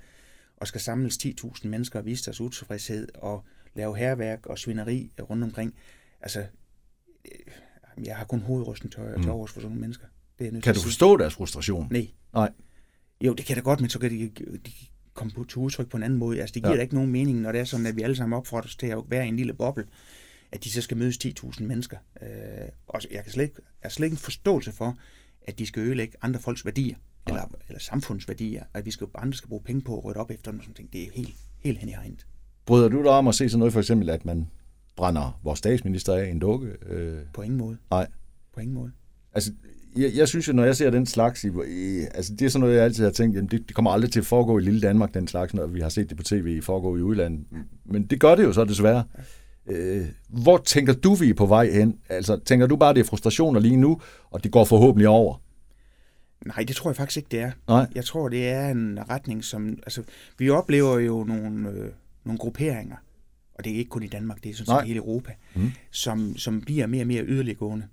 [0.57, 3.45] og skal samles 10.000 mennesker og vise deres utilfredshed og
[3.76, 5.74] lave herværk og svineri rundt omkring.
[6.24, 6.45] Altså,
[7.26, 9.21] øh, jeg har kun hovedrysten til, mm.
[9.21, 10.05] til overs for sådan nogle mennesker.
[10.39, 11.88] Det er nødt kan du forstå deres frustration?
[11.91, 12.07] Nej.
[12.34, 12.51] Nej.
[13.21, 14.30] Jo, det kan da godt, men så kan de,
[14.65, 14.71] de
[15.13, 16.39] komme på, til udtryk på en anden måde.
[16.41, 16.78] Altså, det giver ja.
[16.78, 18.97] da ikke nogen mening, når det er sådan, at vi alle sammen opfordres til at
[19.07, 19.86] være i en lille boble,
[20.51, 21.97] at de så skal mødes 10.000 mennesker.
[22.21, 22.30] Øh,
[22.88, 24.97] og jeg kan slet ikke, jeg har slet ikke en forståelse for,
[25.41, 26.95] at de skal ødelægge andre folks værdier,
[27.28, 27.32] ja.
[27.32, 30.51] eller, eller samfundsværdier, at vi skal, andre skal bruge penge på at rydde op efter
[30.51, 30.93] dem sådan ting.
[30.93, 32.26] Det er helt, helt hen i hegnet.
[32.65, 34.47] Bryder du dig om at se sådan noget, for eksempel, at man
[34.95, 36.67] brænder vores statsminister af en dukke?
[36.89, 37.17] Øh...
[37.33, 37.77] På ingen måde.
[37.91, 38.07] Nej.
[38.53, 38.91] På ingen måde.
[39.33, 39.51] Altså,
[39.97, 42.59] jeg, jeg synes jo, når jeg ser den slags, i, i, altså det er sådan
[42.59, 44.81] noget, jeg altid har tænkt, jamen det, det kommer aldrig til at foregå i lille
[44.81, 47.45] Danmark, den slags, når vi har set det på tv foregå i udlandet.
[47.85, 49.03] Men det gør det jo så desværre.
[49.67, 51.99] Øh, hvor tænker du, vi er på vej hen?
[52.09, 55.41] Altså, tænker du bare, det er frustrationer lige nu, og det går forhåbentlig over?
[56.45, 57.51] Nej, det tror jeg faktisk ikke, det er.
[57.67, 57.87] Nej.
[57.95, 59.69] Jeg tror, det er en retning, som...
[59.69, 60.03] Altså,
[60.37, 61.89] vi oplever jo nogle, øh,
[62.25, 62.95] nogle grupperinger,
[63.64, 65.72] og det er ikke kun i Danmark, det er sådan set hele Europa, mm.
[65.91, 67.88] som, som bliver mere og mere yderliggående.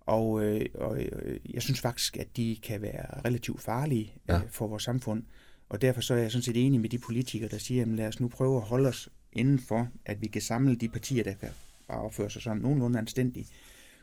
[0.00, 4.36] Og, øh, og øh, jeg synes faktisk, at de kan være relativt farlige ja.
[4.36, 5.22] øh, for vores samfund.
[5.68, 8.08] Og derfor så er jeg sådan set enig med de politikere, der siger, at lad
[8.08, 11.34] os nu prøve at holde os inden for, at vi kan samle de partier, der
[11.34, 11.48] kan
[11.88, 13.48] opføre sig sådan nogenlunde anstændigt.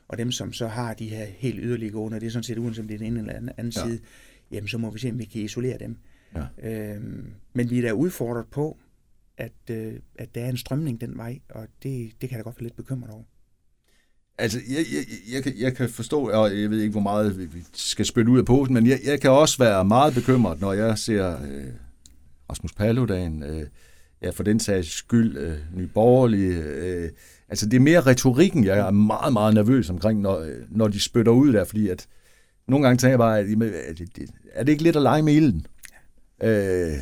[0.08, 2.82] Og dem, som så har de her helt yderlige gående, det er sådan set uanset
[2.82, 3.84] om det er den ene eller anden, anden ja.
[3.84, 4.00] side,
[4.52, 5.98] jamen så må vi se, om vi kan isolere dem.
[6.36, 6.70] Ja.
[6.70, 8.78] Øhm, men vi er da udfordret på,
[9.42, 12.44] at, øh, at der er en strømning den vej, og det, det kan jeg da
[12.44, 13.24] godt være lidt bekymret over.
[14.38, 17.64] Altså, jeg, jeg, jeg, kan, jeg kan forstå, og jeg ved ikke, hvor meget vi
[17.74, 20.98] skal spille ud af posen, men jeg, jeg kan også være meget bekymret, når jeg
[20.98, 21.68] ser øh,
[22.50, 23.68] Rasmus Paludan, øh,
[24.22, 26.54] ja, for den sags skyld, øh, nyborgerlige.
[26.64, 27.10] Øh,
[27.50, 31.32] altså, det er mere retorikken, jeg er meget, meget nervøs omkring, når, når de spytter
[31.32, 32.08] ud der, fordi at
[32.68, 33.46] nogle gange tænker jeg bare, at,
[33.90, 34.02] at,
[34.54, 35.66] er det ikke lidt at lege med ilden?
[36.44, 36.94] Øh,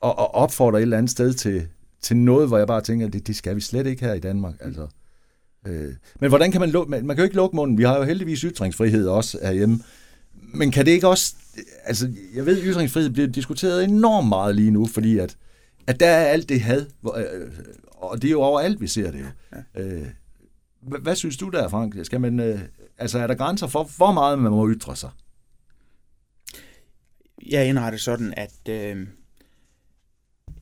[0.00, 1.68] og, og opfordre et eller andet sted til,
[2.00, 4.54] til noget, hvor jeg bare tænker, det, det skal vi slet ikke her i Danmark.
[4.60, 4.86] Altså,
[5.66, 7.96] Øh, men hvordan kan man lukke, man, man kan jo ikke lukke munden, vi har
[7.98, 9.80] jo heldigvis ytringsfrihed også herhjemme,
[10.32, 11.34] men kan det ikke også,
[11.84, 15.36] altså jeg ved, at ytringsfrihed bliver diskuteret enormt meget lige nu, fordi at,
[15.86, 16.86] at der er alt det had,
[17.16, 17.50] øh,
[17.86, 19.26] og det er jo overalt, vi ser det jo.
[19.82, 20.06] Øh,
[20.82, 21.94] hvad, hvad synes du der, Frank?
[22.02, 22.60] Skal man, øh,
[22.98, 25.10] altså er der grænser for, hvor meget man må ytre sig?
[27.46, 29.06] Jeg indretter sådan, at, øh,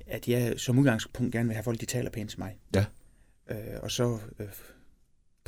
[0.07, 2.59] at jeg som udgangspunkt gerne vil have folk, de taler pænt til mig.
[2.75, 2.85] Ja.
[3.51, 4.47] Øh, og så øh,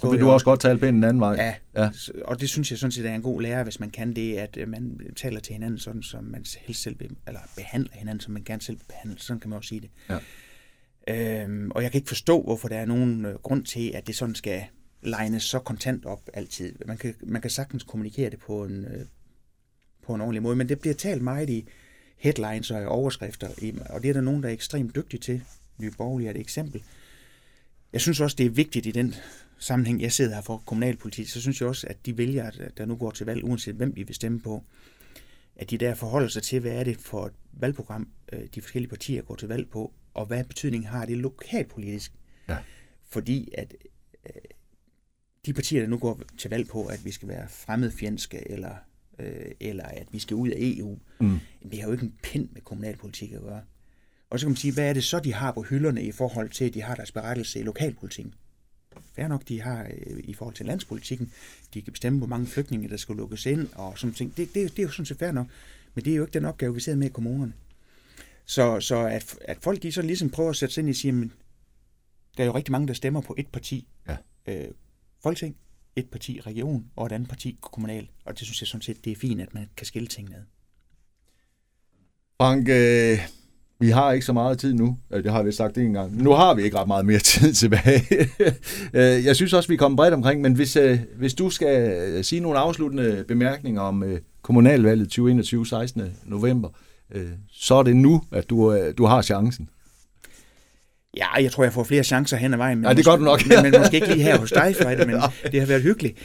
[0.01, 1.35] så vil du også godt tale pænt en anden vej.
[1.35, 1.91] Ja, ja,
[2.25, 4.57] og det synes jeg sådan set er en god lære, hvis man kan det, at
[4.57, 8.33] øh, man taler til hinanden sådan, som man helst selv vil, eller behandler hinanden, som
[8.33, 9.19] man gerne selv vil behandle.
[9.19, 9.91] Sådan kan man også sige det.
[10.09, 10.19] Ja.
[11.09, 14.17] Øhm, og jeg kan ikke forstå, hvorfor der er nogen øh, grund til, at det
[14.17, 14.65] sådan skal
[15.03, 16.75] legnes så kontant op altid.
[16.87, 19.07] Man kan, man kan sagtens kommunikere det på en, øh,
[20.07, 21.69] på en ordentlig måde, men det bliver talt meget i
[22.19, 23.49] headlines og overskrifter,
[23.91, 25.43] og det er der nogen, der er ekstremt dygtige til.
[25.79, 26.83] Nye Borgerlige er et eksempel.
[27.93, 29.15] Jeg synes også, det er vigtigt i den
[29.59, 32.97] sammenhæng, jeg sidder her for kommunalpolitik, så synes jeg også, at de vælger, der nu
[32.97, 34.65] går til valg, uanset hvem vi vil stemme på,
[35.57, 38.89] at de der forholder sig til, hvad er det for et valgprogram, øh, de forskellige
[38.89, 42.13] partier går til valg på, og hvad betydning har det lokalpolitisk.
[42.49, 42.57] Ja.
[43.09, 43.75] Fordi at
[44.27, 44.33] øh,
[45.47, 48.75] de partier, der nu går til valg på, at vi skal være fremmedfjendske, eller,
[49.19, 51.39] øh, eller at vi skal ud af EU, Mm.
[51.71, 53.63] det har jo ikke en pind med kommunalpolitik at gøre.
[54.31, 56.51] Og så kan man sige, hvad er det så, de har på hylderne i forhold
[56.51, 58.35] til, at de har deres berettelse i lokalpolitikken?
[59.17, 61.33] Fair nok, de har øh, i forhold til landspolitikken.
[61.75, 64.37] De kan bestemme, hvor mange flygtninge, der skal lukkes ind og sådan ting.
[64.37, 65.47] Det, det, det er jo sådan set fair nok.
[65.95, 67.53] Men det er jo ikke den opgave, vi sidder med i kommunerne.
[68.45, 70.97] Så, så at, at folk de så ligesom prøver at sætte sig ind i og
[70.97, 71.33] sige, men
[72.37, 73.89] der er jo rigtig mange, der stemmer på et parti.
[74.09, 74.17] Ja.
[74.47, 74.69] Øh,
[75.23, 75.57] Folketing,
[75.99, 78.09] et parti region og et andet parti kommunal.
[78.25, 80.43] Og det synes jeg sådan set, det er fint, at man kan skille tingene ad.
[82.41, 83.19] Frank, øh,
[83.81, 84.99] vi har ikke så meget tid nu.
[85.11, 86.23] Det har vi sagt en gang.
[86.23, 88.03] Nu har vi ikke ret meget mere tid tilbage.
[88.95, 91.91] Øh, jeg synes også, vi er kommet bredt omkring, men hvis, øh, hvis du skal
[91.91, 96.03] øh, sige nogle afsluttende bemærkninger om øh, kommunalvalget 2021 16.
[96.25, 96.69] november,
[97.15, 99.69] øh, så er det nu, at du, øh, du har chancen.
[101.19, 102.79] Ja, jeg tror, jeg får flere chancer hen ad vejen.
[102.79, 103.47] Men Ja, det gør du nok.
[103.47, 105.17] men, men måske ikke lige her hos dig, Frede, men
[105.53, 106.19] det har været hyggeligt.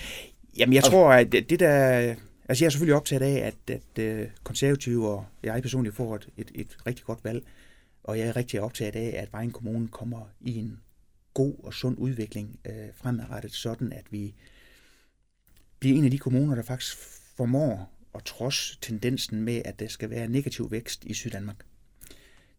[0.57, 2.15] Jamen, jeg tror, at det der...
[2.49, 6.27] Altså, jeg er selvfølgelig optaget af, at, at uh, konservative og jeg personligt får et,
[6.37, 7.43] et, et rigtig godt valg.
[8.03, 10.79] Og jeg er rigtig optaget af, at Vejen Kommune kommer i en
[11.33, 14.33] god og sund udvikling uh, fremadrettet, sådan at vi
[15.79, 16.97] bliver en af de kommuner, der faktisk
[17.37, 21.65] formår at trods tendensen med, at der skal være negativ vækst i Syddanmark.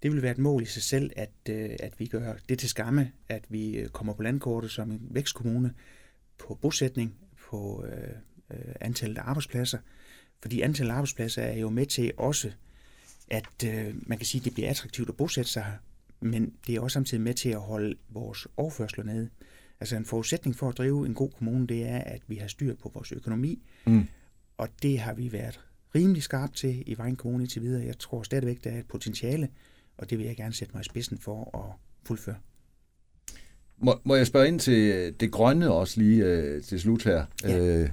[0.04, 2.68] Det vil være et mål i sig selv, at, øh, at vi gør det til
[2.68, 5.74] skamme, at vi øh, kommer på landkortet som en vækstkommune
[6.38, 7.14] på bosætning,
[7.50, 8.08] på øh,
[8.50, 9.78] øh, antallet af arbejdspladser.
[10.42, 12.52] Fordi antallet af arbejdspladser er jo med til også,
[13.30, 15.76] at øh, man kan sige, at det bliver attraktivt at bosætte sig her,
[16.20, 19.28] men det er også samtidig med til at holde vores overførsler nede.
[19.80, 22.74] Altså en forudsætning for at drive en god kommune, det er, at vi har styr
[22.74, 24.06] på vores økonomi, Mm.
[24.58, 25.60] og det har vi været
[25.94, 27.86] rimelig skarpt til i Vejen Kommune til videre.
[27.86, 29.48] Jeg tror stadigvæk, der er et potentiale,
[29.98, 31.76] og det vil jeg gerne sætte mig i spidsen for at
[32.06, 32.36] fuldføre.
[33.78, 37.24] Må, må jeg spørge ind til det grønne også lige øh, til slut her?
[37.44, 37.58] Ja.
[37.58, 37.88] Øh,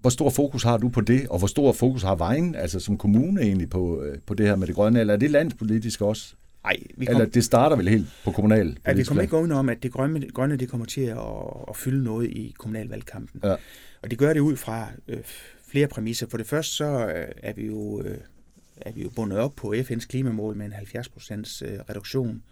[0.00, 2.98] hvor stor fokus har du på det, og hvor stor fokus har Vejen, altså som
[2.98, 5.00] kommune egentlig, på, øh, på det her med det grønne?
[5.00, 6.34] Eller er det landspolitisk også?
[6.64, 8.78] Nej, vi, Eller kom, det starter vel helt på kommunal?
[8.86, 11.18] ja, vi kommer ikke udenom, at det grønne, grønne det kommer til at,
[11.68, 13.40] at fylde noget i kommunalvalgkampen.
[13.44, 13.56] Ja.
[14.02, 15.18] Og det gør det ud fra øh,
[15.68, 16.26] flere præmisser.
[16.28, 18.18] For det første så øh, er vi jo øh,
[18.76, 22.42] er vi jo bundet op på FN's klimamål med en 70% øh, reduktion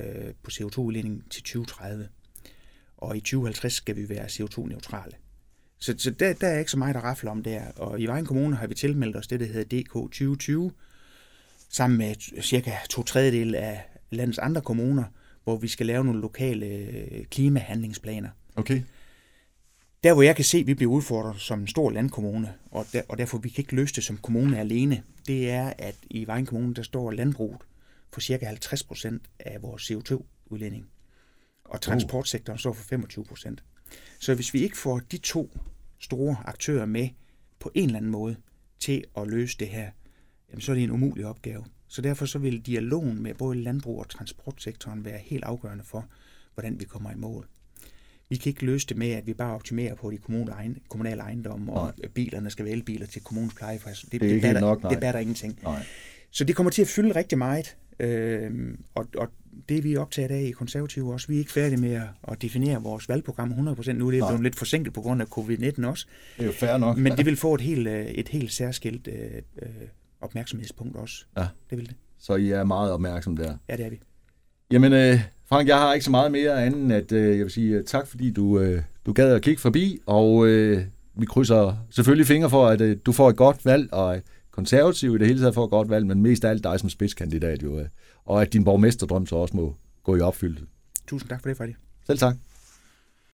[0.00, 2.08] øh, på CO2-udledning til 2030.
[2.96, 5.12] Og i 2050 skal vi være CO2-neutrale.
[5.78, 7.62] Så, så der, der er ikke så meget at rafle om der.
[7.76, 10.72] Og i Vejen Kommune har vi tilmeldt os det, der hedder DK 2020,
[11.68, 15.04] sammen med cirka to tredjedel af landets andre kommuner,
[15.44, 18.28] hvor vi skal lave nogle lokale øh, klimahandlingsplaner.
[18.56, 18.82] Okay.
[20.04, 23.02] Der, hvor jeg kan se, at vi bliver udfordret som en stor landkommune, og, der,
[23.08, 26.46] og derfor vi kan ikke løse det som kommune alene, det er, at i Vejen
[26.46, 27.60] Kommune, der står landbruget
[28.12, 30.90] for cirka 50 procent af vores CO2-udledning.
[31.64, 33.64] Og transportsektoren står for 25 procent.
[34.18, 35.58] Så hvis vi ikke får de to
[35.98, 37.08] store aktører med
[37.58, 38.36] på en eller anden måde
[38.78, 39.90] til at løse det her,
[40.50, 41.64] jamen så er det en umulig opgave.
[41.88, 46.06] Så derfor så vil dialogen med både landbrug og transportsektoren være helt afgørende for,
[46.54, 47.48] hvordan vi kommer i mål.
[48.30, 50.18] Vi kan ikke løse det med, at vi bare optimerer på de
[50.88, 52.08] kommunale, ejendomme, og Nej.
[52.14, 54.10] bilerne skal være elbiler til kommunens plejeførsel.
[54.12, 54.90] Det, Det er ikke helt batter, nok, nej.
[54.92, 55.58] det batter ingenting.
[55.62, 55.82] Nej.
[56.30, 58.50] Så det kommer til at fylde rigtig meget, øh,
[58.94, 59.28] og, og
[59.68, 61.28] det er vi optaget af i konservative også.
[61.28, 63.92] Vi er ikke færdige med at, definere vores valgprogram 100%.
[63.92, 66.06] Nu er det blevet lidt forsinket på grund af covid-19 også,
[66.36, 66.96] Det er jo fair nok.
[66.96, 69.30] men det vil få et helt, øh, et helt særskilt øh,
[69.62, 69.68] øh,
[70.20, 71.24] opmærksomhedspunkt også.
[71.36, 71.46] Ja.
[71.70, 71.96] Det vil det.
[72.18, 73.56] Så I er meget opmærksom der.
[73.68, 74.00] Ja, det er vi.
[74.72, 77.50] Jamen, øh, Frank, jeg har ikke så meget mere andet end, at øh, jeg vil
[77.50, 81.86] sige øh, tak, fordi du, øh, du gad at kigge forbi, og øh, vi krydser
[81.90, 85.26] selvfølgelig fingre for, at øh, du får et godt valg, og øh, konservativ i det
[85.26, 87.86] hele taget får et godt valg, men mest af alt dig som spidskandidat jo, øh,
[88.24, 90.64] og at din borgmesterdrøm så også må gå i opfyldelse.
[91.06, 91.72] Tusind tak for det, Freddy.
[92.06, 92.36] Selv tak.